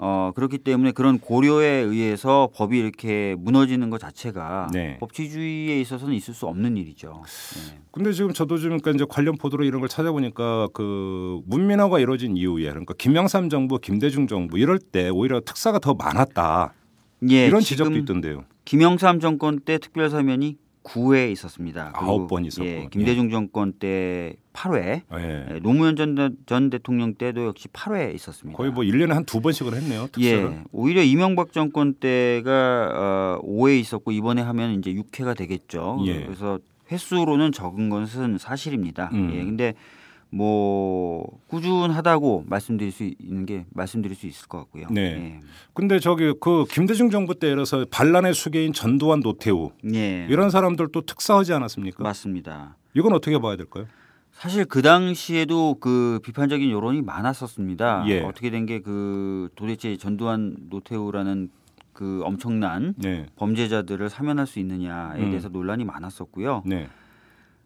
[0.00, 4.96] 어, 그렇기 때문에 그런 고려에 의해서 법이 이렇게 무너지는 것 자체가 네.
[5.00, 7.24] 법치주의에 있어서는 있을 수 없는 일이죠.
[7.24, 7.78] 예.
[7.90, 12.68] 근데 지금 저도 지금 그러니까 이제 관련 보도로 이런 걸 찾아보니까 그 문민화가 이루어진 이후에
[12.68, 16.74] 그러니까 김영삼 정부, 김대중 정부 이럴 때 오히려 특사가 더 많았다.
[17.30, 18.44] 예, 이런 지적도 있던데요.
[18.66, 21.92] 김영삼 정권 때 특별사면이 9회 있었습니다.
[21.92, 22.66] 그리고, 아홉 번 있었고.
[22.66, 25.46] 예, 김대중 정권 때 8회, 예.
[25.54, 28.56] 예, 노무현 전, 전 대통령 때도 역시 8회 있었습니다.
[28.56, 30.08] 거의 뭐 1년에 한 두 번씩은 했네요.
[30.10, 30.52] 특사를.
[30.52, 36.00] 예, 오히려 이명박 정권 때가 어, 5회 있었고 이번에 하면 이제 6회가 되겠죠.
[36.06, 36.24] 예.
[36.24, 36.58] 그래서
[36.90, 39.10] 횟수로는 적은 것은 사실입니다.
[39.12, 39.30] 음.
[39.34, 39.74] 예, 근데
[40.30, 44.86] 뭐 꾸준하다고 말씀드릴 수 있는 게 말씀드릴 수 있을 것 같고요.
[44.90, 45.40] 네.
[45.72, 50.26] 근데 저기 그 김대중 정부 때 이래서 반란의 수괴인 전두환 노태우 예, 예.
[50.28, 52.02] 이런 사람들도 특사하지 않았습니까?
[52.02, 52.76] 맞습니다.
[52.94, 53.86] 이건 어떻게 봐야 될까요?
[54.32, 58.04] 사실 그 당시에도 그 비판적인 여론이 많았었습니다.
[58.08, 58.20] 예.
[58.20, 61.50] 어떻게 된 게 그 도대체 전두환 노태우라는
[61.92, 63.26] 그 엄청난 네.
[63.36, 65.30] 범죄자들을 사면할 수 있느냐에 음.
[65.30, 66.62] 대해서 논란이 많았었고요.
[66.66, 66.86] 네.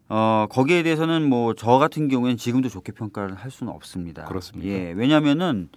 [0.09, 4.25] 어, 거기에 대해서는 뭐 저 같은 경우에는 지금도 좋게 평가를 할 수는 없습니다.
[4.25, 4.69] 그렇습니까?
[4.69, 5.69] 예, 왜냐하면은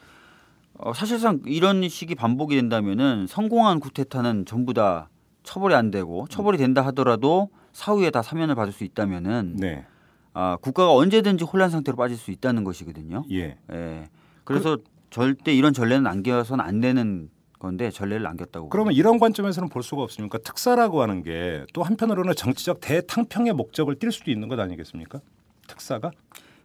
[0.79, 5.09] 어, 사실상 이런 식이 반복이 된다면은 성공한 쿠데타는 전부 다
[5.43, 9.87] 처벌이 안 되고 처벌이 된다 하더라도 사후에 다 사면을 받을 수 있다면은 네.
[10.35, 13.25] 아, 국가가 언제든지 혼란 상태로 빠질 수 있다는 것이거든요.
[13.31, 13.57] 예.
[13.73, 14.05] 예.
[14.45, 14.77] 그래서
[15.09, 18.69] 절대 이런 전례는 남겨서는 안 되는 건데 전례를 남겼다고.
[18.69, 20.39] 그러면 이런 관점에서는 볼 수가 없습니까?
[20.39, 25.21] 특사라고 하는 게 또 한편으로는 정치적 대탕평의 목적을 띌 수도 있는 것 아니겠습니까?
[25.67, 26.11] 특사가?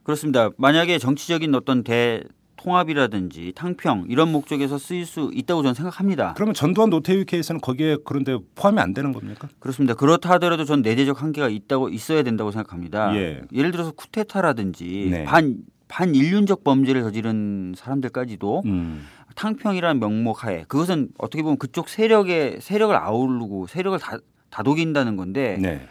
[0.03, 0.49] 그렇습니다.
[0.57, 2.23] 만약에 정치적인 어떤 대
[2.57, 6.33] 통합이라든지 탕평 이런 목적에서 쓰일 수 있다고 저는 생각합니다.
[6.35, 9.47] 그러면 전두환 노태우 케이스는 거기에 그런데 포함이 안 되는 겁니까?
[9.59, 9.93] 그렇습니다.
[9.95, 13.15] 그렇다 하더라도 전 내재적 한계가 있다고 있어야 된다고 생각합니다.
[13.15, 13.41] 예.
[13.53, 15.23] 예를 들어서 쿠데타라든지 네.
[15.25, 19.05] 반 반인륜적 범죄를 저지른 사람들까지도 음.
[19.35, 24.17] 탕평이라는 명목 하에 그것은 어떻게 보면 그쪽 세력의 세력을 아우르고 세력을 다,
[24.49, 25.87] 다독인다는 건데 네.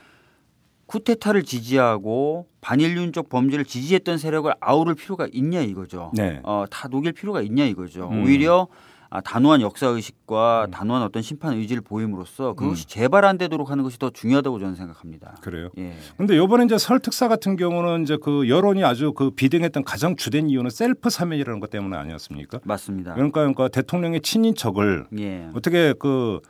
[0.86, 6.10] 쿠데타를 지지하고 반인륜적 범죄를 지지했던 세력을 아우를 필요가 있냐 이거죠.
[6.14, 6.40] 네.
[6.42, 8.08] 어, 다 녹일 필요가 있냐 이거죠.
[8.10, 8.24] 음.
[8.24, 8.66] 오히려
[9.12, 13.98] 아, 단호한 역사 의식과 단호한 어떤 심판 의지를 보임으로써 그것이 재발 안 되도록 하는 것이
[13.98, 15.36] 더 중요하다고 저는 생각합니다.
[15.42, 15.70] 그래요.
[15.78, 15.94] 예.
[16.16, 20.48] 근데 요번에 이제 설 특사 같은 경우는 이제 그 여론이 아주 그 비등했던 가장 주된
[20.48, 22.60] 이유는 셀프 사면이라는 것 때문에 아니었습니까?
[22.62, 23.14] 맞습니다.
[23.14, 25.48] 그러니까, 그러니까 대통령의 친인척을 예.
[25.54, 26.40] 어떻게 그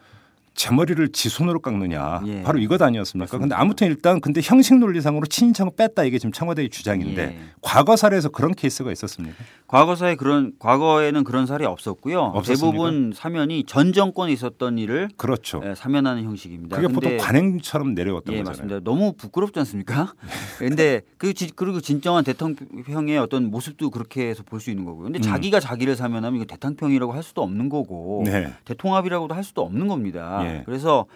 [0.60, 2.42] 제 머리를 지 손으로 깎느냐 예.
[2.42, 3.38] 바로 이것 아니었습니까?
[3.38, 7.38] 근데 아무튼 일단 근데 형식 논리상으로 친인척을 뺐다 이게 지금 청와대의 주장인데 예.
[7.62, 9.36] 과거 사례에서 그런 케이스가 있었습니까?
[9.68, 12.20] 과거사에 그런 과거에는 그런 사례 없었고요.
[12.20, 12.72] 없었습니까?
[12.76, 15.62] 대부분 사면이 전 정권에 있었던 일을 그렇죠.
[15.64, 16.76] 예, 사면하는 형식입니다.
[16.76, 18.50] 그게 보통 관행처럼 내려왔던 예, 거잖아요.
[18.68, 18.80] 맞습니다.
[18.84, 20.12] 너무 부끄럽지 않습니까?
[20.58, 25.04] 근데 그 지- 그리고 진정한 대통령의 어떤 모습도 그렇게 해서 볼 수 있는 거고요.
[25.04, 25.22] 근데 음.
[25.22, 28.52] 자기가 자기를 사면하면 이거 대탕평이라고 할 수도 없는 거고 네.
[28.66, 30.42] 대통합이라고도 할 수도 없는 겁니다.
[30.58, 30.62] 예.
[30.64, 31.06] 그래서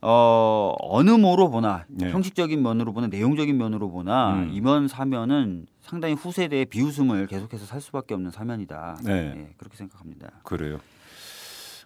[0.00, 2.10] 어 어느 모로 보나 네.
[2.10, 4.50] 형식적인 면으로 보나 내용적인 면으로 보나 음.
[4.52, 8.98] 이번 사면은 상당히 후세대의 비웃음을 계속해서 살 수밖에 없는 사면이다.
[9.04, 9.12] 네.
[9.36, 10.30] 예, 그렇게 생각합니다.
[10.42, 10.78] 그래요.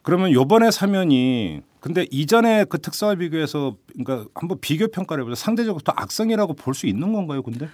[0.03, 5.93] 그러면 요번에 사면이 근데 이전에 그 특사와 비교해서 그러니까 한번 비교 평가를 해보자 상대적으로 더
[5.95, 7.43] 악성이라고 볼 수 있는 건가요?
[7.43, 7.69] 근데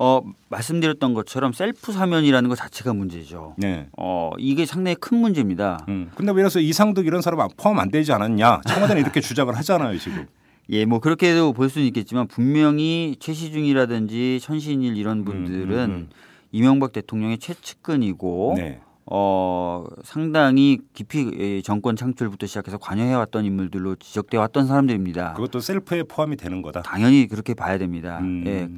[0.00, 3.54] 어 말씀드렸던 것처럼 셀프 사면이라는 것 자체가 문제죠.
[3.58, 3.88] 네.
[3.98, 5.84] 어 이게 상당히 큰 문제입니다.
[5.88, 6.12] 음.
[6.14, 8.60] 근데 왜 이래서 이상득 이런 사람 포함 안 되지 않았냐?
[8.68, 10.26] 청와대는 이렇게 주장을 하잖아요 지금.
[10.70, 16.08] 예, 뭐 그렇게도 볼 수는 있겠지만 분명히 최시중이라든지 천신일 이런 분들은 음, 음.
[16.52, 18.80] 이명박 대통령의 최측근이고 네.
[19.10, 25.32] 어 상당히 깊이 예, 정권 창출부터 시작해서 관여해 왔던 인물들로 지적돼 왔던 사람들입니다.
[25.32, 26.82] 그것도 셀프에 포함이 되는 거다.
[26.82, 28.20] 당연히 그렇게 봐야 됩니다.
[28.20, 28.44] 음.
[28.46, 28.68] 예.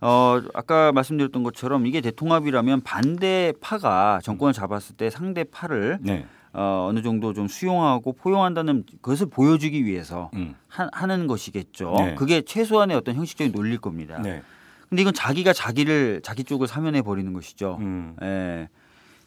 [0.00, 6.26] 어 아까 말씀드렸던 것처럼 이게 대통합이라면 반대파가 정권을 잡았을 때 상대파를 네.
[6.52, 10.54] 어, 어느 정도 좀 수용하고 포용한다는 그것을 보여주기 위해서 음.
[10.68, 11.94] 하, 하는 것이겠죠.
[11.98, 12.14] 네.
[12.14, 14.18] 그게 최소한의 어떤 형식적인 논리일 겁니다.
[14.22, 14.42] 네.
[14.88, 17.76] 근데 이건 자기가 자기를 자기 쪽을 사면해 버리는 것이죠.
[17.80, 18.16] 음.
[18.22, 18.68] 예.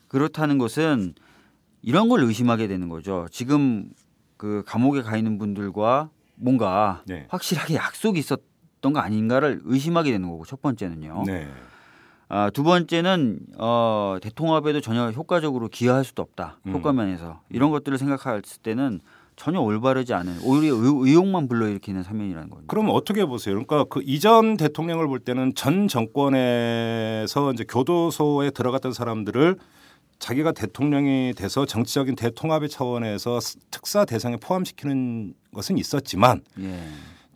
[0.07, 1.13] 그렇다는 것은
[1.83, 3.27] 이런 걸 의심하게 되는 거죠.
[3.29, 3.89] 지금
[4.37, 7.27] 그 감옥에 가 있는 분들과 뭔가 네.
[7.29, 8.39] 확실하게 약속이 있었
[8.81, 11.23] 던 거 아닌가를 의심하게 되는 거고 첫 번째는요.
[11.25, 11.47] 네.
[12.31, 16.59] 아, 두 번째는 어, 대통합에도 전혀 효과적으로 기여할 수도 없다.
[16.67, 16.73] 음.
[16.73, 18.99] 효과 면에서 이런 것들을 생각했을 때는
[19.35, 22.63] 전혀 올바르지 않은 오히려 의, 의혹만 불러일으키는 사면이라는 거죠.
[22.67, 23.53] 그럼 어떻게 보세요?
[23.55, 29.55] 그러니까 그 이전 대통령을 볼 때는 전 정권에서 이제 교도소에 들어갔던 사람들을
[30.19, 33.39] 자기가 대통령이 돼서 정치적인 대통합의 차원에서
[33.71, 36.77] 특사 대상에 포함시키는 것은 있었지만 예.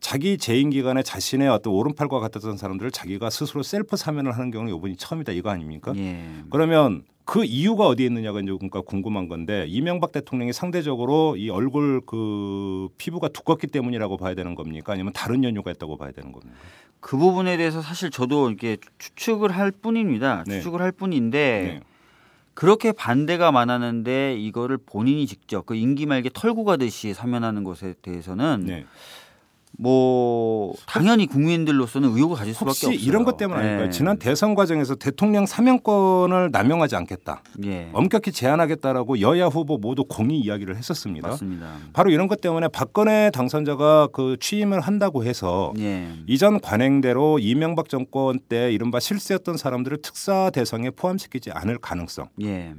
[0.04, 4.98] 자기 재임 기간에 자신의 어떤 오른팔과 같았던 사람들을 자기가 스스로 셀프 사면을 하는 경우는 이번이
[4.98, 5.94] 처음이다 이거 아닙니까?
[5.96, 6.20] 예.
[6.50, 12.90] 그러면 그 이유가 어디에 있느냐가 이제 그러니까 궁금한 건데 이명박 대통령이 상대적으로 이 얼굴 그
[12.98, 14.92] 피부가 두껍기 때문이라고 봐야 되는 겁니까?
[14.92, 16.54] 아니면 다른 연유가 있다고 봐야 되는 겁니까?
[17.00, 20.44] 그 부분에 대해서 사실 저도 이렇게 추측을 할 뿐입니다.
[20.46, 20.58] 네.
[20.58, 21.80] 추측을 할 뿐인데 네.
[22.54, 28.86] 그렇게 반대가 많았는데 이거를 본인이 직접 그 임기 말기 털고 가듯이 사면하는 것에 대해서는 네.
[29.80, 33.00] 뭐 당연히 국민들로서는 의혹을 가질 수밖에 혹시 없어요.
[33.00, 33.88] 이런 것 때문 아닐까요?
[33.88, 33.90] 예.
[33.90, 37.42] 지난 대선 과정에서 대통령 사면권을 남용하지 않겠다.
[37.66, 37.90] 예.
[37.94, 41.28] 엄격히 제한하겠다라고 여야 후보 모두 공히 이야기를 했었습니다.
[41.30, 41.74] 맞습니다.
[41.92, 46.08] 바로 이런 것 때문에 박근혜 당선자가 그 취임을 한다고 해서 예.
[46.28, 52.74] 이전 관행대로 이명박 정권 때 이른바 실세였던 사람들을 특사 대상에 포함시키지 않을 가능성 예.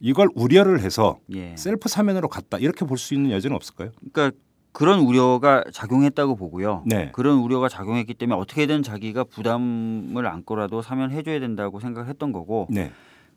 [0.00, 1.54] 이걸 우려를 해서 예.
[1.56, 3.90] 셀프 사면으로 갔다 이렇게 볼 수 있는 여지는 없을까요?
[4.12, 4.36] 그러니까
[4.72, 6.84] 그런 우려가 작용했다고 보고요.
[6.86, 7.10] 네.
[7.12, 12.92] 그런 우려가 작용했기 때문에 어떻게든 자기가 부담을 안고라도 사면해줘야 된다고 생각했던 거고 네.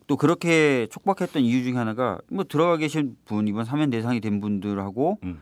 [0.06, 5.18] 또 그렇게 촉박했던 이유 중에 하나가 뭐 들어가 계신 분 이번 사면 대상이 된 분들하고
[5.24, 5.42] 음.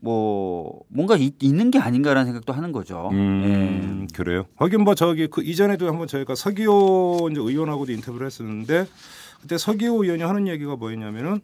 [0.00, 3.10] 뭐 뭔가 있, 있는 게 아닌가라는 생각도 하는 거죠.
[3.12, 4.46] 음, 그래요.
[4.56, 8.86] 하긴 뭐 저기 그 이전에도 한번 저희가 서기호 이제 의원하고도 인터뷰를 했었는데
[9.40, 11.40] 그때 서기호 의원이 하는 얘기가 뭐였냐면은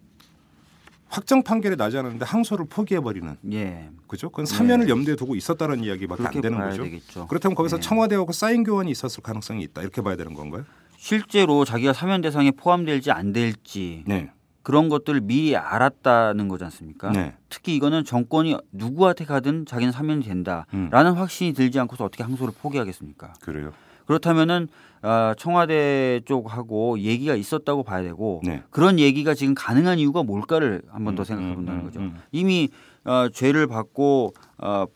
[1.09, 3.57] 확정 판결이 나지 않았는데 항소를 포기해 버리는 예.
[3.57, 3.91] 예.
[4.07, 4.31] 그죠?
[4.31, 6.83] 그건 사면을 염두에 두고 있었다는 이야기밖에 안 되는 거죠.
[6.85, 7.27] 되겠죠.
[7.29, 7.83] 그렇다면 거기서 네.
[7.83, 10.65] 청와대하고 사인 교환이 있었을 가능성이 있다 이렇게 봐야 되는 건가요?
[10.97, 14.31] 실제로 자기가 사면 대상에 포함될지 안 될지 네.
[14.63, 17.11] 그런 것들을 미리 알았다는 거지 않습니까?
[17.11, 17.35] 네.
[17.49, 23.33] 특히 이거는 정권이 누구한테 가든 자기는 사면이 된다라는 확신이 들지 않고서 어떻게 항소를 포기하겠습니까?
[23.41, 23.73] 그래요.
[24.07, 24.69] 그렇다면은
[25.03, 28.63] 아, 청와대 쪽하고 얘기가 있었다고 봐야 되고 네.
[28.71, 32.01] 그런 얘기가 지금 가능한 이유가 뭘까를 한번더 음, 생각해 본다는 음, 거죠.
[32.01, 32.17] 음.
[32.33, 32.69] 이미
[33.05, 34.87] 어, 죄를 받고 어,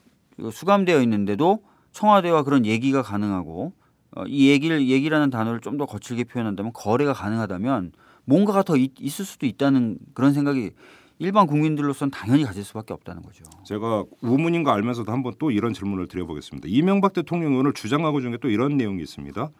[0.50, 1.60] 수감되어 있는데도
[1.92, 3.72] 청와대와 그런 얘기가 가능하고
[4.14, 7.92] 어, 이 얘기를 얘기라는 단어를 좀 더 거칠게 표현한다면 거래가 가능하다면
[8.24, 10.70] 뭔가가 더 있, 있을 수도 있다는 그런 생각이
[11.18, 13.44] 일반 국민들로서는 당연히 가질 수밖에 없다는 거죠.
[13.64, 16.66] 제가 우문인 거 알면서도 한번 또 이런 질문을 드려보겠습니다.
[16.68, 19.50] 이명박 대통령이 오늘 주장하고 중에 또 이런 내용이 있습니다.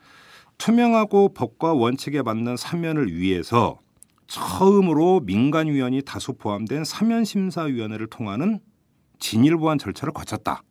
[0.58, 3.78] 투명하고 법과 원칙에 맞는 사면을 위해서
[4.26, 8.60] 처음으로 민간위원이 다수 포함된 사면심사위원회를 통하는
[9.18, 10.62] 진일보한 절차를 거쳤다.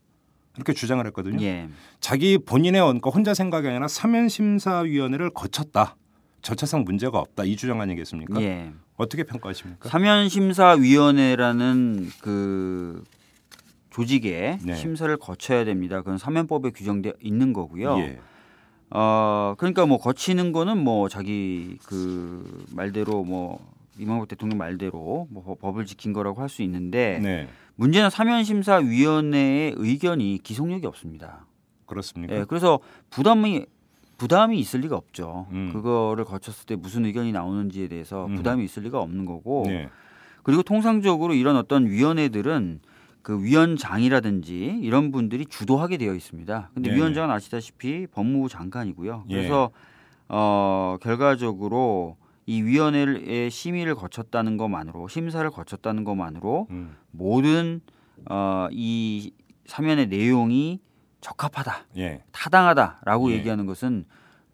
[0.55, 1.41] 이렇게 주장을 했거든요.
[1.43, 1.69] 예.
[1.99, 5.95] 자기 본인의 그러니까 혼자 생각이 아니라 사면심사위원회를 거쳤다.
[6.41, 7.43] 절차상 문제가 없다.
[7.43, 8.41] 이 주장 아니겠습니까?
[8.41, 8.71] 예.
[8.97, 9.89] 어떻게 평가하십니까?
[9.89, 13.03] 사면심사위원회라는 그
[13.91, 14.75] 조직에 네.
[14.75, 15.99] 심사를 거쳐야 됩니다.
[15.99, 17.99] 그건 사면법에 규정되어 있는 거고요.
[17.99, 18.19] 예.
[18.93, 23.59] 어 그러니까 뭐 거치는 거는 뭐 자기 그 말대로 뭐
[23.97, 27.47] 이명박 대통령 말대로 뭐 법- 법을 지킨 거라고 할 수 있는데 네.
[27.75, 31.45] 문제는 사면심사위원회의 의견이 기속력이 없습니다.
[31.85, 32.35] 그렇습니까?
[32.35, 33.65] 예, 그래서 부담이
[34.17, 35.47] 부담이 있을 리가 없죠.
[35.51, 35.71] 음.
[35.73, 38.35] 그거를 거쳤을 때 무슨 의견이 나오는지에 대해서 음.
[38.35, 39.89] 부담이 있을 리가 없는 거고 네.
[40.43, 42.81] 그리고 통상적으로 이런 어떤 위원회들은
[43.21, 46.71] 그 위원장이라든지 이런 분들이 주도하게 되어 있습니다.
[46.73, 46.95] 근데 네.
[46.95, 49.25] 위원장은 아시다시피 법무부 장관이고요.
[49.29, 49.35] 예.
[49.35, 49.71] 그래서
[50.27, 56.95] 어 결과적으로 이 위원회의 심의를 거쳤다는 것만으로 심사를 거쳤다는 것만으로 음.
[57.11, 57.81] 모든
[58.29, 59.31] 어 이
[59.65, 60.79] 사면의 내용이
[61.21, 62.23] 적합하다, 예.
[62.31, 63.35] 타당하다라고 예.
[63.35, 64.05] 얘기하는 것은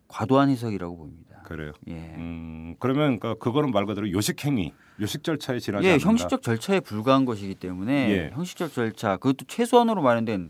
[0.07, 1.41] 과도한 해석이라고 봅니다.
[1.43, 1.71] 그래요.
[1.87, 1.93] 예.
[1.93, 6.09] 음, 그러면 그러니까 그거는 말 그대로 요식 행위, 요식 절차에 지나지 예, 않는다.
[6.09, 8.31] 형식적 절차에 불과한 것이기 때문에 예.
[8.33, 10.49] 형식적 절차 그것도 최소한으로 마련된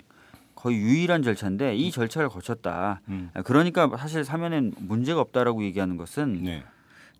[0.55, 3.01] 거의 유일한 절차인데 이 절차를 거쳤다.
[3.09, 3.29] 음.
[3.43, 6.63] 그러니까 사실 사면엔 문제가 없다라고 얘기하는 것은 네.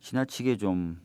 [0.01, 0.99] 지나치게 좀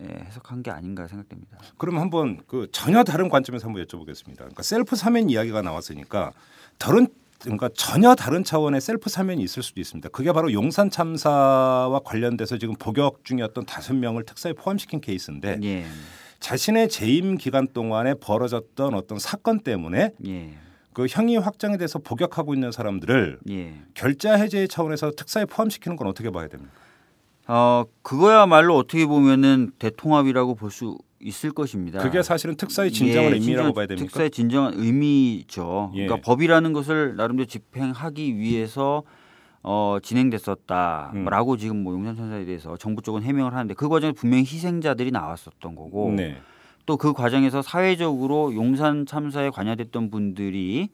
[0.00, 1.58] 예, 해석한 게 아닌가 생각됩니다.
[1.78, 4.36] 그럼 한번 그 전혀 다른 관점에서 한번 여쭤보겠습니다.
[4.36, 6.32] 그러니까 셀프 사면 이야기가 나왔으니까
[6.78, 7.06] 다른
[7.42, 10.08] 그러니까 전혀 다른 차원의 셀프 사면이 있을 수도 있습니다.
[10.10, 15.84] 그게 바로 용산 참사와 관련돼서 지금 복역 중이었던 다섯 명을 특사에 포함시킨 케이스인데 예,
[16.40, 20.54] 자신의 재임 기간 동안에 벌어졌던 어떤 사건 때문에 예,
[20.92, 23.74] 그 형이 확정이 돼서 복역하고 있는 사람들을 예.
[23.94, 26.72] 결자 해제 차원에서 특사에 포함시키는 건 어떻게 봐야 됩니까?
[27.48, 32.00] 어 그거야말로 어떻게 보면은 대통합이라고 볼 수 있을 것입니다.
[32.00, 34.06] 그게 사실은 특사의 진정한 예, 의미라고 진정- 봐야 됩니까?
[34.06, 35.92] 특사의 진정한 의미죠.
[35.94, 36.06] 예.
[36.06, 39.02] 그러니까 법이라는 것을 나름대로 집행하기 위해서
[39.64, 45.76] 어, 진행됐었다라고 지금 뭐 용산천사에 대해서 정부 쪽은 해명을 하는데 그 과정에 분명히 희생자들이 나왔었던
[45.76, 46.36] 거고 네.
[46.84, 50.88] 또그 과정에서 사회적으로 용산 참사에 관여됐던 분들이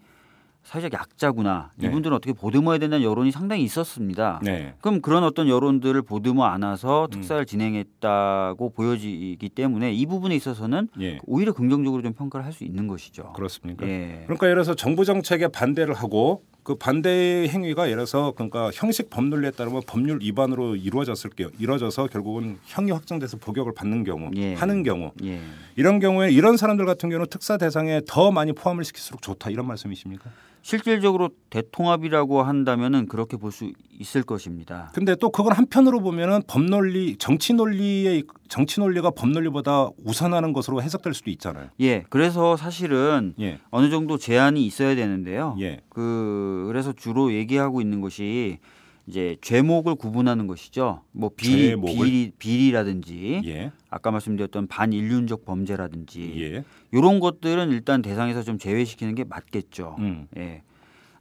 [0.69, 1.71] 사회적 약자구나.
[1.77, 1.87] 네.
[1.87, 4.39] 이분들은 어떻게 보듬어야 된다는 여론이 상당히 있었습니다.
[4.43, 4.75] 네.
[4.83, 7.11] 그럼 그런 어떤 여론들을 보듬어 안아서 음.
[7.11, 11.21] 특사를 진행했다고 보여지기 때문에 이 부분에 있어서는 예.
[11.25, 13.33] 오히려 긍정적으로 좀 평가를 할 수 있는 것이죠.
[13.35, 13.87] 그렇습니까?
[13.87, 14.23] 예.
[14.25, 19.53] 그러니까 예를 들어서 정부 정책에 반대를 하고 그 반대 행위가 예를 들어서 그러니까 형식 법률에
[19.53, 24.55] 따르면 법률 위반으로 이루어졌을 게 이루어져서 결국은 형이 확정돼서 복역을 받는 경우 예.
[24.55, 25.41] 하는 경우 예.
[25.77, 30.31] 이런 경우에 이런 사람들 같은 경우는 특사 대상에 더 많이 포함을 시킬수록 좋다 이런 말씀이십니까?
[30.69, 34.93] 실질적으로 대통합이라고 한다면은 그렇게 볼 수 있을 것입니다.
[34.95, 41.31] 근데 또 그건 한편으로 보면은 법논리 정치 논리의 정치 논리가 법논리보다 우선하는 것으로 해석될 수도
[41.31, 41.71] 있잖아요.
[41.81, 43.59] 예, 그래서 사실은 예.
[43.71, 45.57] 어느 정도 제한이 있어야 되는데요.
[45.61, 45.81] 예.
[45.89, 48.59] 그 그래서 주로 얘기하고 있는 것이
[49.09, 51.03] 이제 죄목을 구분하는 것이죠.
[51.13, 52.05] 뭐 비리, 죄목을?
[52.05, 53.73] 비리 비리라든지 예.
[53.89, 56.65] 아까 말씀드렸던 반인륜적 범죄라든지 예.
[56.93, 59.97] 이런 것들은 일단 대상에서 좀 제외시키는 게 맞겠죠.
[59.99, 60.29] 음.
[60.37, 60.63] 예.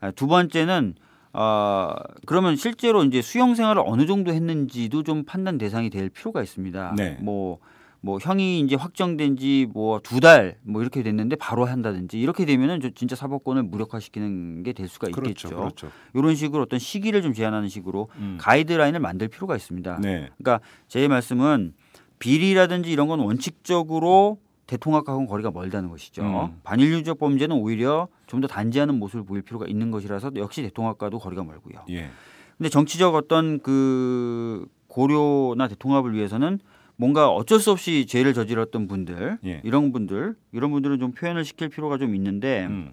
[0.01, 0.95] 아, 두 번째는
[1.31, 1.93] 어,
[2.25, 6.95] 그러면 실제로 이제 수용 생활을 어느 정도 했는지도 좀 판단 대상이 될 필요가 있습니다.
[6.97, 7.17] 네.
[7.21, 7.59] 뭐,
[8.01, 13.15] 뭐 형이 이제 확정된 지 뭐 두달뭐 이렇게 됐는데 바로 한다든지 이렇게 되면은 저 진짜
[13.15, 15.29] 사법권을 무력화시키는 게 될 수가 그렇죠.
[15.29, 15.55] 있겠죠.
[15.57, 15.91] 그렇죠.
[16.13, 18.37] 이런 식으로 어떤 시기를 좀 제한하는 식으로 음.
[18.39, 19.99] 가이드라인을 만들 필요가 있습니다.
[20.01, 20.29] 네.
[20.37, 21.73] 그러니까 제 말씀은
[22.19, 26.23] 비리라든지 이런 건 원칙적으로 대통합하고는 거리가 멀다는 것이죠.
[26.23, 26.59] 음.
[26.63, 31.85] 반인륜적 범죄는 오히려 좀 더 단지하는 모습을 보일 필요가 있는 것이라서 역시 대통합과도 거리가 멀고요.
[31.89, 32.09] 예.
[32.57, 36.59] 근데 정치적 어떤 그 고려나 대통합을 위해서는
[36.97, 39.61] 뭔가 어쩔 수 없이 죄를 저질렀던 분들 예.
[39.63, 42.91] 이런 분들 이런 분들은 좀 표현을 시킬 필요가 좀 있는데 음.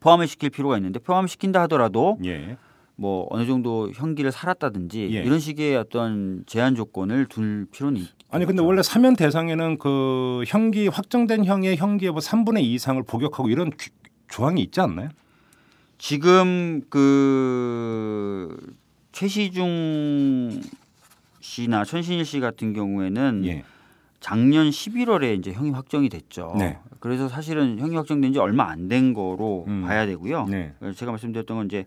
[0.00, 2.56] 포함을 시킬 필요가 있는데 포함시킨다 하더라도 예.
[2.96, 5.22] 뭐 어느 정도 형기를 살았다든지 예.
[5.22, 8.08] 이런 식의 어떤 제한 조건을 둘 필요는 있.
[8.30, 13.48] 아니 근데 원래 사면 대상에는 그 형기 확정된 형의 형기의 뭐 3분의 2 이상을 복역하고
[13.50, 13.90] 이런 규-
[14.28, 15.08] 조항이 있지 않나요?
[15.96, 18.56] 지금 그
[19.12, 20.60] 최시중
[21.48, 23.64] 씨나 천신일 씨 같은 경우에는 예.
[24.20, 26.54] 작년 11월에 이제 형이 확정이 됐죠.
[26.58, 26.78] 네.
[27.00, 29.82] 그래서 사실은 형이 확정된 지 얼마 안 된 거로 음.
[29.82, 30.46] 봐야 되고요.
[30.46, 30.74] 네.
[30.94, 31.86] 제가 말씀드렸던 건 이제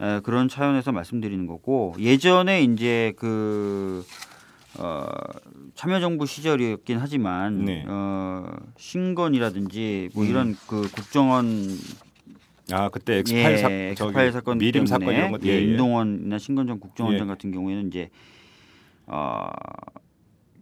[0.00, 4.04] 에, 그런 차원에서 말씀드리는 거고 예전에 이제 그
[4.78, 5.06] 어,
[5.74, 7.84] 참여정부 시절이었긴 하지만 네.
[7.88, 8.44] 어,
[8.76, 10.28] 신건이라든지 뭐 음.
[10.28, 11.66] 이런 그 국정원
[12.72, 16.80] 아 그때 엑스파일 사 예, 저기 엑스파일 사건 미림 사건 이런 것 예, 임동원이나 신건전
[16.80, 17.28] 국정원장 예.
[17.30, 18.08] 같은 경우에는 이제
[19.06, 19.48] 어,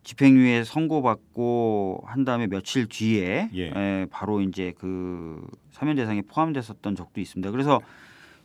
[0.04, 3.66] 집행유예 선고받고 한 다음에 며칠 뒤에 예.
[3.68, 7.50] 에, 바로 이제 그 사면 대상에 포함됐었던 적도 있습니다.
[7.50, 7.80] 그래서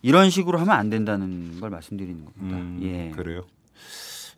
[0.01, 2.57] 이런 식으로 하면 안 된다는 걸 말씀드리는 겁니다.
[2.57, 3.11] 음, 예.
[3.15, 3.43] 그래요.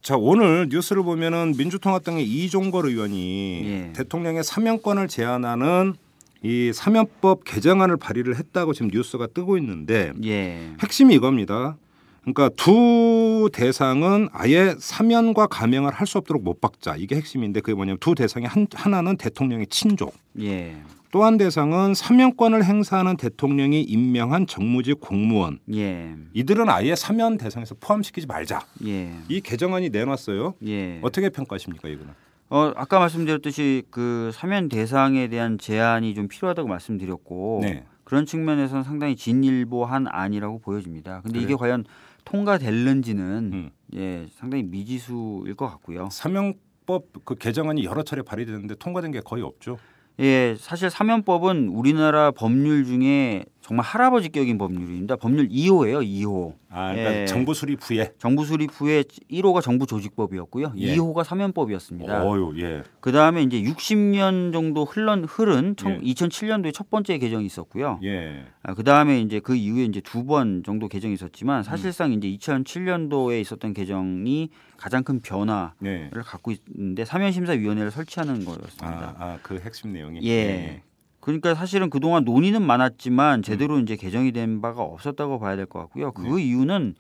[0.02, 3.94] 자 오늘 뉴스를 보면은 민주통합당의 이종걸 의원이 예.
[3.94, 5.94] 대통령의 사면권을 제한하는
[6.42, 10.74] 이 사면법 개정안을 발의를 했다고 지금 뉴스가 뜨고 있는데 예.
[10.82, 11.76] 핵심이 이겁니다.
[12.22, 17.98] 그러니까 두 대상은 아예 사면과 감형을 할 수 없도록 못 박자 이게 핵심인데 그게 뭐냐면
[18.00, 20.76] 두 대상의 한, 하나는 대통령의 친족 예.
[21.12, 26.16] 또한 대상은 사면권을 행사하는 대통령이 임명한 정무직 공무원 예.
[26.34, 29.12] 이들은 아예 사면 대상에서 포함시키지 말자 예.
[29.28, 31.00] 이 개정안이 내놨어요 예.
[31.04, 32.14] 어떻게 평가하십니까 이거는
[32.50, 37.86] 어, 아까 말씀드렸듯이 그 사면 대상에 대한 제한이 좀 필요하다고 말씀드렸고 네.
[38.04, 41.22] 그런 측면에서는 상당히 진일보한 안이라고 보여집니다.
[41.22, 41.58] 근데 이게 그래요?
[41.58, 41.86] 과연
[42.30, 43.70] 통과될는지는 음.
[43.96, 46.10] 예, 상당히 미지수일 것 같고요.
[46.12, 49.78] 사면법 그 개정안이 여러 차례 발의됐는데 통과된 게 거의 없죠
[50.20, 55.16] 예, 사실 사면법은 우리나라 법률 중에 정말 할아버지격인 법률입니다.
[55.18, 56.54] 법률 2호예요, 2호.
[56.72, 57.26] 아 그러니까 예.
[57.26, 60.74] 정부 수립 후에 정부 수립 후에 1호가 정부 조직법이었고요.
[60.78, 60.96] 예.
[60.96, 62.24] 2호가 사면법이었습니다.
[62.26, 66.00] 어유 예 그 다음에 이제 60년 정도 흘른 흐른 청- 예.
[66.00, 68.00] 2007년도에 첫 번째 개정이 있었고요.
[68.04, 68.46] 예.
[68.64, 73.42] 아, 그 다음에 이제 그 이후에 이제 두 번 정도 개정이 있었지만 사실상 이제 2007년도에
[73.42, 76.10] 있었던 개정이 가장 큰 변화를 네.
[76.14, 79.16] 갖고 있는데 사면심사위원회를 설치하는 거였습니다.
[79.18, 80.20] 아, 아, 그 핵심 내용이.
[80.24, 80.82] 예.
[81.20, 86.12] 그러니까 사실은 그동안 논의는 많았지만 제대로 이제 개정이 된 바가 없었다고 봐야 될 것 같고요.
[86.12, 86.44] 그 네.
[86.44, 86.96] 이유는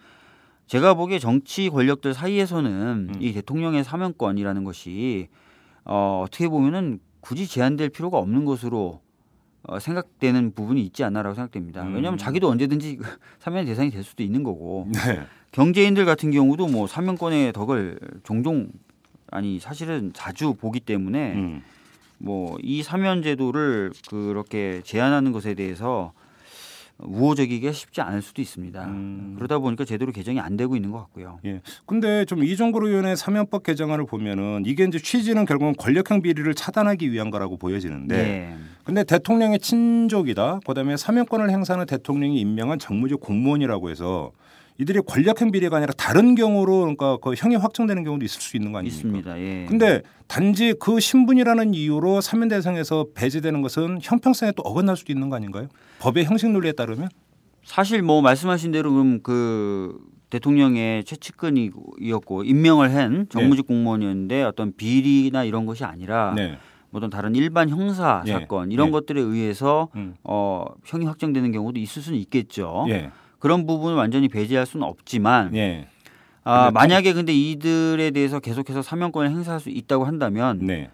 [0.67, 3.21] 제가 보기에 정치 권력들 사이에서는 음.
[3.21, 5.27] 이 대통령의 사면권이라는 것이
[5.85, 9.01] 어, 어떻게 보면은 굳이 제한될 필요가 없는 것으로
[9.63, 11.83] 어, 생각되는 부분이 있지 않나라고 생각됩니다.
[11.83, 11.95] 음.
[11.95, 12.99] 왜냐하면 자기도 언제든지
[13.39, 15.21] 사면 대상이 될 수도 있는 거고 네.
[15.51, 18.67] 경제인들 같은 경우도 뭐 사면권의 덕을 종종
[19.31, 21.63] 아니 사실은 자주 보기 때문에 음.
[22.19, 26.11] 뭐 이 사면 제도를 그렇게 제한하는 것에 대해서
[26.99, 28.85] 우호적이기가 쉽지 않을 수도 있습니다.
[28.85, 29.33] 음.
[29.37, 31.39] 그러다 보니까 제대로 개정이 안 되고 있는 것 같고요.
[31.45, 31.61] 예.
[31.85, 37.31] 근데 좀 이종걸 의원의 사면법 개정안을 보면은 이게 이제 취지는 결국은 권력형 비리를 차단하기 위한
[37.31, 38.55] 거라고 보여지는데 네.
[38.83, 40.59] 근데 대통령의 친족이다.
[40.67, 44.31] 그다음에 사면권을 행사하는 대통령이 임명한 정무직 공무원이라고 해서
[44.79, 48.79] 이들이 권력형 비리가 아니라 다른 경우로 그러니까 그 형이 확정되는 경우도 있을 수 있는 거
[48.79, 48.95] 아닙니까?
[48.95, 49.39] 있습니다.
[49.39, 49.65] 예.
[49.67, 55.35] 근데 단지 그 신분이라는 이유로 사면 대상에서 배제되는 것은 형평성에 또 어긋날 수도 있는 거
[55.35, 55.67] 아닌가요?
[55.99, 57.09] 법의 형식 논리에 따르면
[57.65, 59.97] 사실 뭐 말씀하신 대로 그럼 그
[60.29, 66.57] 대통령의 최측근이었고 임명을 한 정무직 공무원이었는데 어떤 비리나 이런 것이 아니라 네.
[66.89, 68.31] 뭐 어떤 다른 일반 형사 예.
[68.31, 68.91] 사건 이런 예.
[68.91, 70.15] 것들에 의해서 음.
[70.23, 72.85] 어 형이 확정되는 경우도 있을 수는 있겠죠.
[73.39, 73.41] 예.
[73.41, 75.87] 그런 부분을 완전히 배제할 수는 없지만 예.
[76.43, 80.89] 아, 만약에 근데 이들에 대해서 계속해서 사면권을 행사할 수 있다고 한다면 네.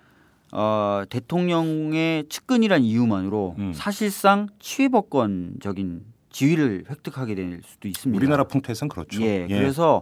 [0.52, 3.74] 어, 대통령의 측근이란 이유만으로 음.
[3.74, 8.18] 사실상 치외법권적인 지위를 획득하게 될 수도 있습니다.
[8.18, 9.22] 우리나라 풍토에서는 그렇죠.
[9.22, 10.02] 예, 그래서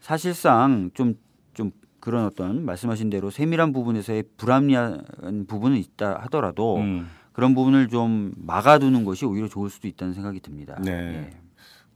[0.00, 1.70] 사실상 좀좀
[2.00, 7.08] 그런 어떤 말씀하신 대로 세밀한 부분에서의 불합리한 부분은 있다 하더라도 음.
[7.32, 10.78] 그런 부분을 좀 막아두는 것이 오히려 좋을 수도 있다는 생각이 듭니다.
[10.82, 10.92] 네.
[10.92, 11.30] 예.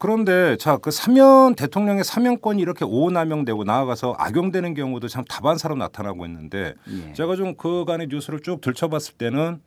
[0.04, 6.74] 그런데 자 그 사면 대통령의 사면권이 이렇게 오남용되고 나아가서 악용되는 경우도 참 다반사로 나타나고 있는데
[6.90, 7.14] 예.
[7.14, 9.60] 제가 좀 그간의 뉴스를 쭉 들춰봤을 때는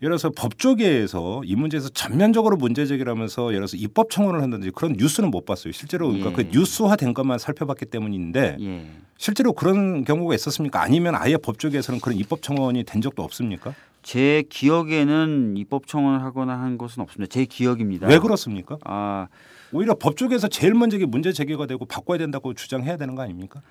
[0.00, 4.94] 예를 들어서 법조계에서 이 문제에서 전면적으로 문제 제기를 하면서 예를 들어서 입법 청원을 한다든지 그런
[4.94, 5.72] 뉴스는 못 봤어요.
[5.72, 6.34] 실제로 그러니까 예.
[6.36, 8.86] 그 뉴스화된 것만 살펴봤기 때문인데 예.
[9.18, 10.80] 실제로 그런 경우가 있었습니까?
[10.80, 13.74] 아니면 아예 법조계에서는 그런 입법 청원이 된 적도 없습니까?
[14.02, 17.30] 제 기억에는 입법 청원을 하거나 한 것은 없습니다.
[17.30, 18.06] 제 기억입니다.
[18.06, 18.78] 왜 그렇습니까?
[18.84, 19.28] 아,
[19.72, 23.62] 오히려 법조계에서 제일 먼저 이게 문제 제기가 되고 바꿔야 된다고 주장해야 되는 거 아닙니까?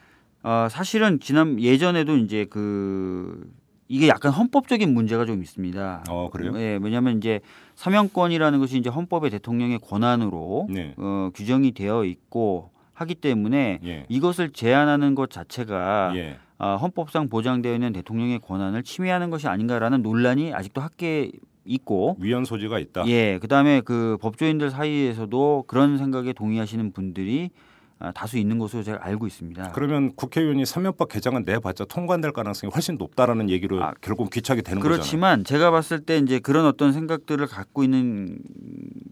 [0.43, 3.51] 어, 사실은 지난 예전에도 이제 그
[3.87, 6.05] 이게 약간 헌법적인 문제가 좀 있습니다.
[6.09, 6.53] 어 그래요?
[6.55, 7.41] 예, 왜냐하면 이제
[7.75, 10.93] 사면권이라는 것이 이제 헌법의 대통령의 권한으로 네.
[10.97, 14.05] 어, 규정이 되어 있고 하기 때문에 예.
[14.07, 16.37] 이것을 제한하는 것 자체가 예.
[16.57, 21.31] 아, 헌법상 보장되어 있는 대통령의 권한을 침해하는 것이 아닌가라는 논란이 아직도 학계에
[21.65, 23.07] 있고 위헌 소지가 있다.
[23.07, 27.51] 예, 그다음에 그 법조인들 사이에서도 그런 생각에 동의하시는 분들이
[28.03, 29.73] 아, 다수 있는 것으로 제가 알고 있습니다.
[29.73, 34.97] 그러면 국회의원이 사면법 개정안 내봤자 통과될 가능성이 훨씬 높다라는 얘기로 아, 결국 귀착이 되는 거잖아요.
[34.97, 38.39] 그렇지만 제가 봤을 때 이제 그런 어떤 생각들을 갖고 있는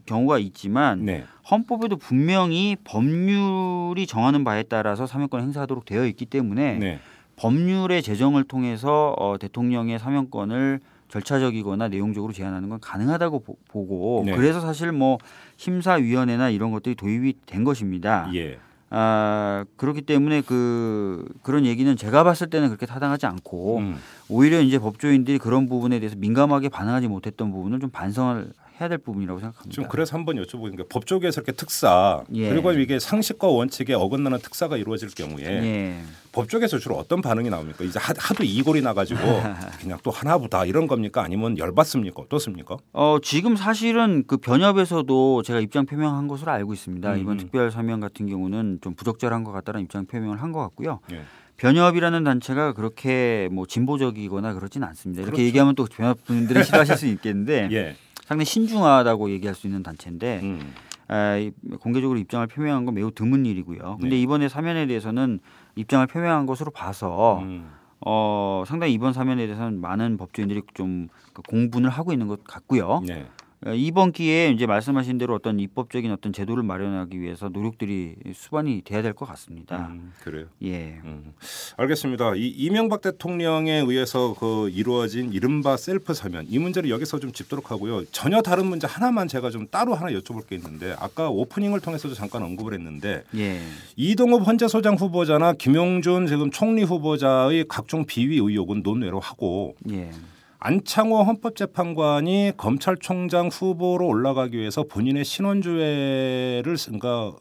[0.07, 1.23] 경우가 있지만 네.
[1.51, 6.99] 헌법에도 분명히 법률이 정하는 바에 따라서 사면권 행사하도록 되어 있기 때문에 네.
[7.35, 10.79] 법률의 제정을 통해서 어, 대통령의 사면권을
[11.09, 14.35] 절차적이거나 내용적으로 제한하는 건 가능하다고 보, 고 네.
[14.35, 15.17] 그래서 사실 뭐
[15.57, 18.29] 심사위원회나 이런 것들이 도입이 된 것입니다.
[18.35, 18.59] 예.
[18.91, 23.97] 아 그렇기 때문에 그 그런 얘기는 제가 봤을 때는 그렇게 타당하지 않고 음.
[24.29, 29.39] 오히려 이제 법조인들이 그런 부분에 대해서 민감하게 반응하지 못했던 부분을 좀 반성을 해야 될 부분이라고
[29.39, 29.73] 생각합니다.
[29.73, 32.49] 좀 그래서 한번 여쭤보는 게 법조계에서 이렇게 특사 예.
[32.49, 36.01] 그리고 이게 상식과 원칙에 어긋나는 특사가 이루어질 경우에 예.
[36.31, 37.83] 법조계에서 주로 어떤 반응이 나옵니까?
[37.83, 39.19] 이제 하- 하도 이골이 나가지고
[39.81, 41.23] 그냥 또 하나보다 이런 겁니까?
[41.23, 42.21] 아니면 열받습니까?
[42.21, 42.77] 어떻습니까?
[42.93, 47.13] 어 지금 사실은 그 변협에서도 제가 입장 표명한 것으로 알고 있습니다.
[47.13, 47.19] 음.
[47.19, 50.99] 이번 특별 사면 같은 경우는 좀 부적절한 것 같다는 입장 표명을 한 것 같고요.
[51.11, 51.21] 예.
[51.57, 55.21] 변협이라는 단체가 그렇게 뭐 진보적이거나 그렇지는 않습니다.
[55.21, 55.45] 이렇게 그렇죠.
[55.47, 57.95] 얘기하면 또 변협 분들이 싫어하실 수 있겠는데 예.
[58.29, 60.73] 상당히 신중하다고 얘기할 수 있는 단체인데 음.
[61.07, 63.97] 아, 이- 공개적으로 입장을 표명한 건 매우 드문 일이고요.
[63.99, 64.21] 근데 네.
[64.21, 65.39] 이번에 사면에 대해서는
[65.75, 67.71] 입장을 표명한 것으로 봐서 음.
[68.05, 73.01] 어, 상당히 이번 사면에 대해서는 많은 법조인들이 좀그 공분을 하고 있는 것 같고요.
[73.03, 73.25] 네.
[73.65, 79.01] 어, 이번 기회에 이제 말씀하신 대로 어떤 입법적인 어떤 제도를 마련하기 위해서 노력들이 수반이 돼야
[79.01, 79.87] 될 것 같습니다.
[79.91, 80.45] 음, 그래요.
[80.63, 81.01] 예.
[81.03, 81.33] 음.
[81.75, 82.35] 알겠습니다.
[82.35, 88.05] 이 이명박 대통령에 의해서 그 이루어진 이른바 셀프 사면 이 문제를 여기서 좀 짚도록 하고요.
[88.11, 92.43] 전혀 다른 문제 하나만 제가 좀 따로 하나 여쭤볼 게 있는데 아까 오프닝을 통해서도 잠깐
[92.43, 93.59] 언급을 했는데 예.
[93.97, 100.11] 이동업 헌재소장 후보자나 김용준 지금 총리 후보자의 각종 비위 의혹은 논외로 하고 예.
[100.59, 107.33] 안창호 헌법재판관이 검찰총장 후보로 올라가기 위해서 본인의 신원조회를 그러니까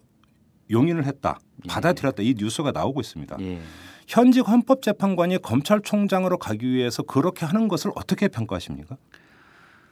[0.71, 1.41] 용인을 했다.
[1.69, 2.23] 받아들였다.
[2.23, 3.37] 이 뉴스가 나오고 있습니다.
[3.41, 3.61] 예.
[4.07, 8.97] 현직 헌법재판관이 검찰총장으로 가기 위해서 그렇게 하는 것을 어떻게 평가하십니까?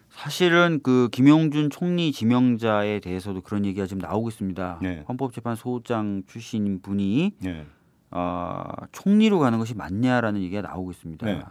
[0.08, 4.78] 사실은 그 김용준 총리 지명자에 대해서도 그런 얘기가 지금 나오고 있습니다.
[4.82, 5.04] 네.
[5.08, 7.66] 헌법재판소장 출신인 분이 네.
[8.12, 11.26] 어, 총리로 가는 것이 맞냐라는 얘기가 나오고 있습니다.
[11.26, 11.42] 네.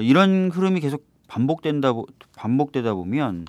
[0.00, 3.46] 이런 흐름이 계속 반복된다 보- 반복되다 보면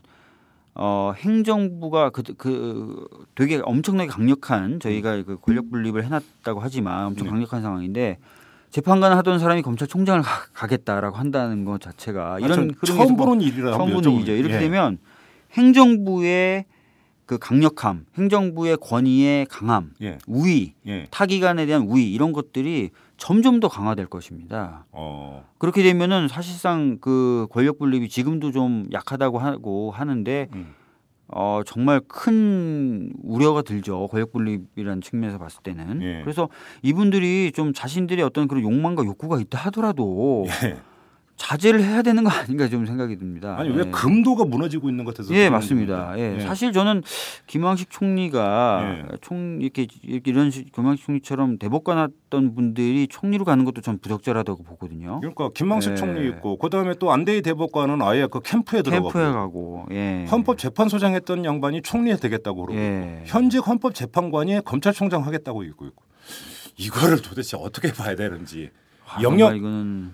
[0.75, 7.31] 어, 행정부가 그, 그 되게 엄청나게 강력한 저희가 그 권력 분립을 해놨다고 하지만 엄청 네.
[7.31, 8.17] 강력한 상황인데
[8.69, 13.41] 재판관 하던 사람이 검찰총장을 가, 겠다라고 한다는 것 자체가 아, 이런 전 흐름이 처음 보는
[13.41, 14.33] 일이라 처음 보는 일이죠.
[14.33, 14.59] 이렇게 예.
[14.59, 14.99] 되면
[15.53, 16.65] 행정부의
[17.25, 20.17] 그 강력함, 행정부의 권위의 강함, 예.
[20.27, 21.07] 우위, 예.
[21.11, 24.85] 타기관에 대한 우위 이런 것들이 점점 더 강화될 것입니다.
[24.91, 25.45] 어.
[25.57, 30.73] 그렇게 되면은 사실상 그 권력 분립이 지금도 좀 약하다고 하고 하는데 음.
[31.29, 36.21] 어 정말 큰 우려가 들죠 권력 분립이라는 측면에서 봤을 때는 예.
[36.21, 36.47] 그래서
[36.83, 40.77] 이분들이 좀 자신들의 어떤 그런 욕망과 욕구가 있다 하더라도 예.
[41.37, 43.55] 자제를 해야 되는 거 아닌가 좀 생각이 듭니다.
[43.57, 43.91] 아니 왜 예.
[43.91, 46.13] 금도가 무너지고 있는 것 같아서 예, 맞습니다.
[46.17, 46.35] 예.
[46.35, 46.39] 예.
[46.41, 47.03] 사실 저는
[47.45, 49.17] 김황식 총리가 예.
[49.21, 54.63] 총 이렇게, 이렇게 이런 식 김황식 총리처럼 대법관 했던 분들이 총리로 가는 것도 전 부적절하다고
[54.63, 55.19] 보거든요.
[55.19, 55.95] 그러니까 김망식 예.
[55.95, 60.25] 총리 있고 그 다음에 또 안대희 대법관은 아예 그 캠프에 들어가고 캠프에 가고 예.
[60.31, 63.23] 헌법재판소장 했던 양반이 총리 되겠다고 그러고 예.
[63.25, 66.03] 현직 헌법재판관이 검찰총장 하겠다고 있고 있고
[66.77, 68.71] 이거를 도대체 어떻게 봐야 되는지
[69.07, 70.13] 아, 영역 이거는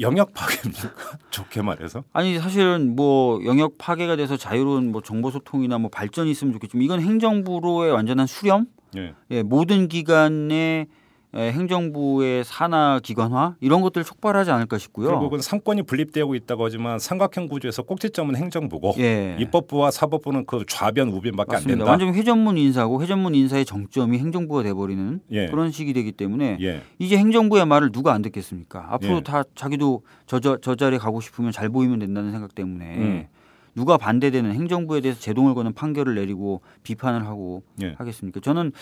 [0.00, 0.90] 영역 파괴입니까?
[1.30, 6.52] 좋게 말해서 아니 사실은 뭐 영역 파괴가 돼서 자유로운 뭐 정보 소통이나 뭐 발전이 있으면
[6.52, 8.66] 좋겠지만 이건 행정부로의 완전한 수렴,
[8.96, 9.14] 예.
[9.30, 10.99] 예, 모든 기관의 예,
[11.34, 15.08] 행정부의 산하 기관화 이런 것들을 촉발하지 않을까 싶고요.
[15.08, 19.36] 결국은 상권이 분립되고 있다고 하지만 삼각형 구조에서 꼭지점은 행정부고 예.
[19.38, 21.78] 입법부와 사법부는 그 좌변 우변밖에 안 맞습니다.
[21.78, 21.90] 된다.
[21.90, 25.46] 완전 회전문 인사고 회전문 인사의 정점이 행정부가 돼버리는 예.
[25.46, 26.82] 그런 식이 되기 때문에 예.
[26.98, 28.88] 이제 행정부의 말을 누가 안 듣겠습니까?
[28.90, 29.20] 앞으로 예.
[29.22, 33.26] 다 자기도 저, 저, 저 자리에 가고 싶으면 잘 보이면 된다는 생각 때문에 음.
[33.74, 37.94] 누가 반대되는 행정부에 대해서 제동을 거는 판결을 내리고 비판을 하고 예.
[37.98, 38.40] 하겠습니까?
[38.40, 38.72] 저는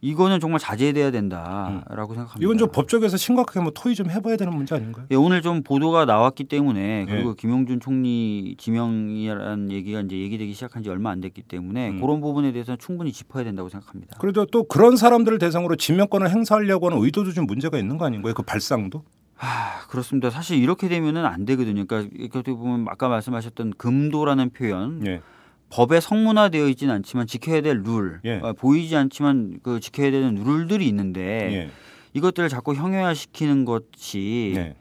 [0.00, 2.38] 이거는 정말 자제돼야 된다라고 생각합니다.
[2.40, 5.06] 이건 좀 법적에서 심각하게 뭐 토의 좀 해봐야 되는 문제 아닌가요?
[5.10, 7.10] 예, 오늘 좀 보도가 나왔기 때문에 예.
[7.10, 12.00] 그리고 김용준 총리 지명이라는 얘기가 이제 얘기되기 시작한 지 얼마 안 됐기 때문에 음.
[12.00, 14.16] 그런 부분에 대해서는 충분히 짚어야 된다고 생각합니다.
[14.18, 18.34] 그래도 또 그런 사람들을 대상으로 지명권을 행사하려고 하는 의도도 좀 문제가 있는 거 아닌가요?
[18.34, 19.04] 그 발상도?
[19.44, 20.30] 아, 그렇습니다.
[20.30, 21.84] 사실 이렇게 되면은 안 되거든요.
[21.84, 25.20] 그러니까 이렇게 어떻게 보면 아까 말씀하셨던 금도라는 표현 예.
[25.68, 28.38] 법에 성문화되어 있지는 않지만 지켜야 될 룰, 예.
[28.40, 31.20] 어, 보이지 않지만 그 지켜야 되는 룰들이 있는데
[31.52, 31.70] 예.
[32.14, 34.76] 이것들을 자꾸 형용화시키는 것이 예.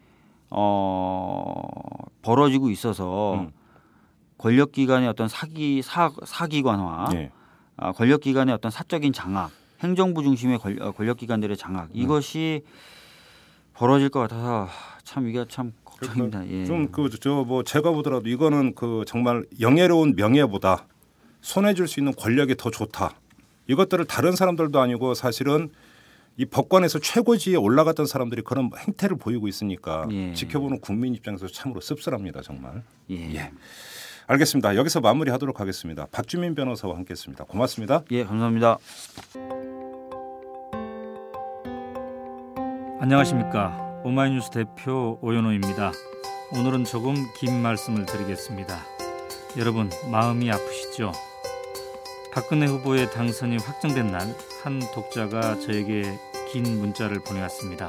[0.51, 1.63] 어,
[2.21, 3.51] 벌어지고 있어서 음.
[4.37, 7.31] 권력기관의 어떤 사기 사, 사기관화, 예.
[7.77, 9.49] 아, 권력기관의 어떤 사적인 장악,
[9.79, 11.89] 행정부 중심의 권, 어, 권력기관들의 장악 음.
[11.93, 12.61] 이것이
[13.81, 14.69] 벌어질 것 같아서
[15.03, 16.47] 참 이게 참 걱정입니다.
[16.49, 16.65] 예.
[16.65, 20.85] 좀그 저 뭐 제가 보더라도 이거는 그 정말 영예로운 명예보다
[21.41, 23.15] 손해 줄 수 있는 권력이 더 좋다.
[23.65, 25.71] 이것들을 다른 사람들도 아니고 사실은
[26.37, 30.31] 이 법관에서 최고지에 올라갔던 사람들이 그런 행태를 보이고 있으니까 예.
[30.33, 32.83] 지켜보는 국민 입장에서 참으로 씁쓸합니다 정말.
[33.09, 33.33] 예.
[33.33, 33.51] 예.
[34.27, 34.75] 알겠습니다.
[34.75, 36.05] 여기서 마무리하도록 하겠습니다.
[36.11, 37.45] 박주민 변호사와 함께했습니다.
[37.45, 38.03] 고맙습니다.
[38.11, 38.77] 예, 감사합니다.
[43.01, 45.91] 안녕하십니까 오마이뉴스 대표 오연호입니다.
[46.53, 48.77] 오늘은 조금 긴 말씀을 드리겠습니다.
[49.57, 51.11] 여러분 마음이 아프시죠?
[52.31, 56.19] 박근혜 후보의 당선이 확정된 날 한 독자가 저에게
[56.51, 57.87] 긴 문자를 보내왔습니다.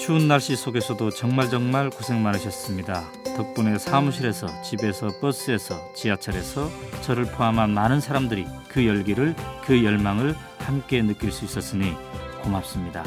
[0.00, 3.04] 추운 날씨 속에서도 정말 정말 고생 많으셨습니다.
[3.36, 6.70] 덕분에 사무실에서 집에서 버스에서 지하철에서
[7.02, 9.34] 저를 포함한 많은 사람들이 그 열기를
[9.66, 11.94] 그 열망을 함께 느낄 수 있었으니
[12.42, 13.04] 고맙습니다.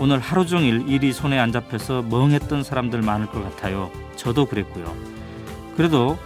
[0.00, 3.90] 오늘 하루 종일 일이 손에 안 잡혀서 멍했던 사람들 많을 것 같아요.
[4.14, 4.96] 저도 그랬고요.
[5.76, 6.16] 그래도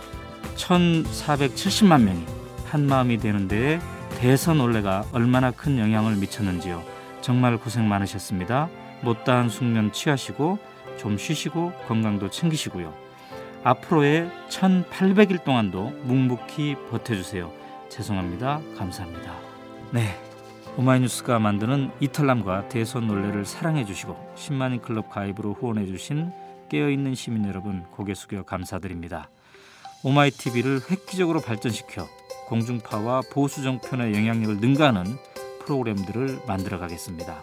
[0.56, 2.24] 1,470만 명이
[2.66, 3.80] 한 마음이 되는 데에
[4.18, 6.82] 대선 올레가 얼마나 큰 영향을 미쳤는지요.
[7.22, 8.68] 정말 고생 많으셨습니다.
[9.00, 10.58] 못다한 숙면 취하시고
[10.98, 12.92] 좀 쉬시고 건강도 챙기시고요.
[13.64, 17.50] 앞으로의 1800일 동안도 묵묵히 버텨주세요.
[17.88, 18.60] 죄송합니다.
[18.76, 19.34] 감사합니다.
[19.92, 20.31] 네.
[20.78, 26.32] 오마이뉴스가 만드는 이탈남과 대선 논례를 사랑해 주시고 10만인 클럽 가입으로 후원해 주신
[26.70, 29.28] 깨어있는 시민 여러분 고개 숙여 감사드립니다.
[30.02, 32.08] 오마이TV를 획기적으로 발전시켜
[32.46, 35.04] 공중파와 보수 정편의 영향력을 능가하는
[35.60, 37.42] 프로그램들을 만들어 가겠습니다.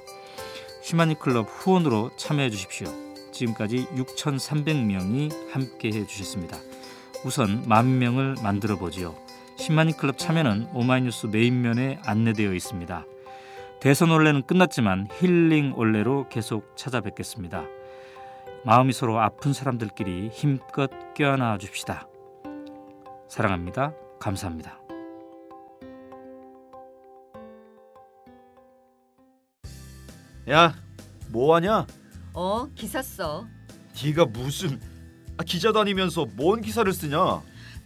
[0.84, 2.88] 10만인 클럽 후원으로 참여해 주십시오.
[3.32, 6.58] 지금까지 6,300명이 함께 해 주셨습니다.
[7.24, 9.16] 우선 만 명을 만들어 보지요.
[9.58, 13.06] 10만인 클럽 참여는 오마이뉴스 메인면에 안내되어 있습니다.
[13.80, 17.64] 대선 올레는 끝났지만 힐링 올레로 계속 찾아뵙겠습니다.
[18.66, 22.06] 마음이 서로 아픈 사람들끼리 힘껏 껴안아 줍시다.
[23.30, 23.94] 사랑합니다.
[24.20, 24.78] 감사합니다.
[30.50, 30.74] 야,
[31.30, 31.88] 뭐 하냐?
[32.34, 33.46] 어, 기사 써.
[34.04, 34.82] 네가 무슨
[35.38, 37.42] 아, 기자 다니면서 뭔 기사를 쓰냐?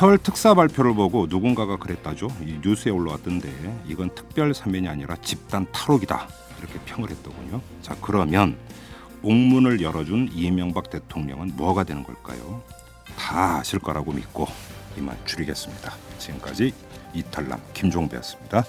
[0.00, 2.28] 설 특사 발표를 보고 누군가가 그랬다죠.
[2.40, 3.50] 이 뉴스에 올라왔던데
[3.86, 6.26] 이건 특별 사면이 아니라 집단 탈옥이다
[6.58, 7.60] 이렇게 평을 했더군요.
[7.82, 8.56] 자 그러면
[9.22, 12.62] 옥문을 열어준 이명박 대통령은 뭐가 되는 걸까요?
[13.18, 14.46] 다 아실 거라고 믿고
[14.96, 15.92] 이만 줄이겠습니다.
[16.16, 16.72] 지금까지
[17.12, 18.64] 이탈남 김종배였습니다.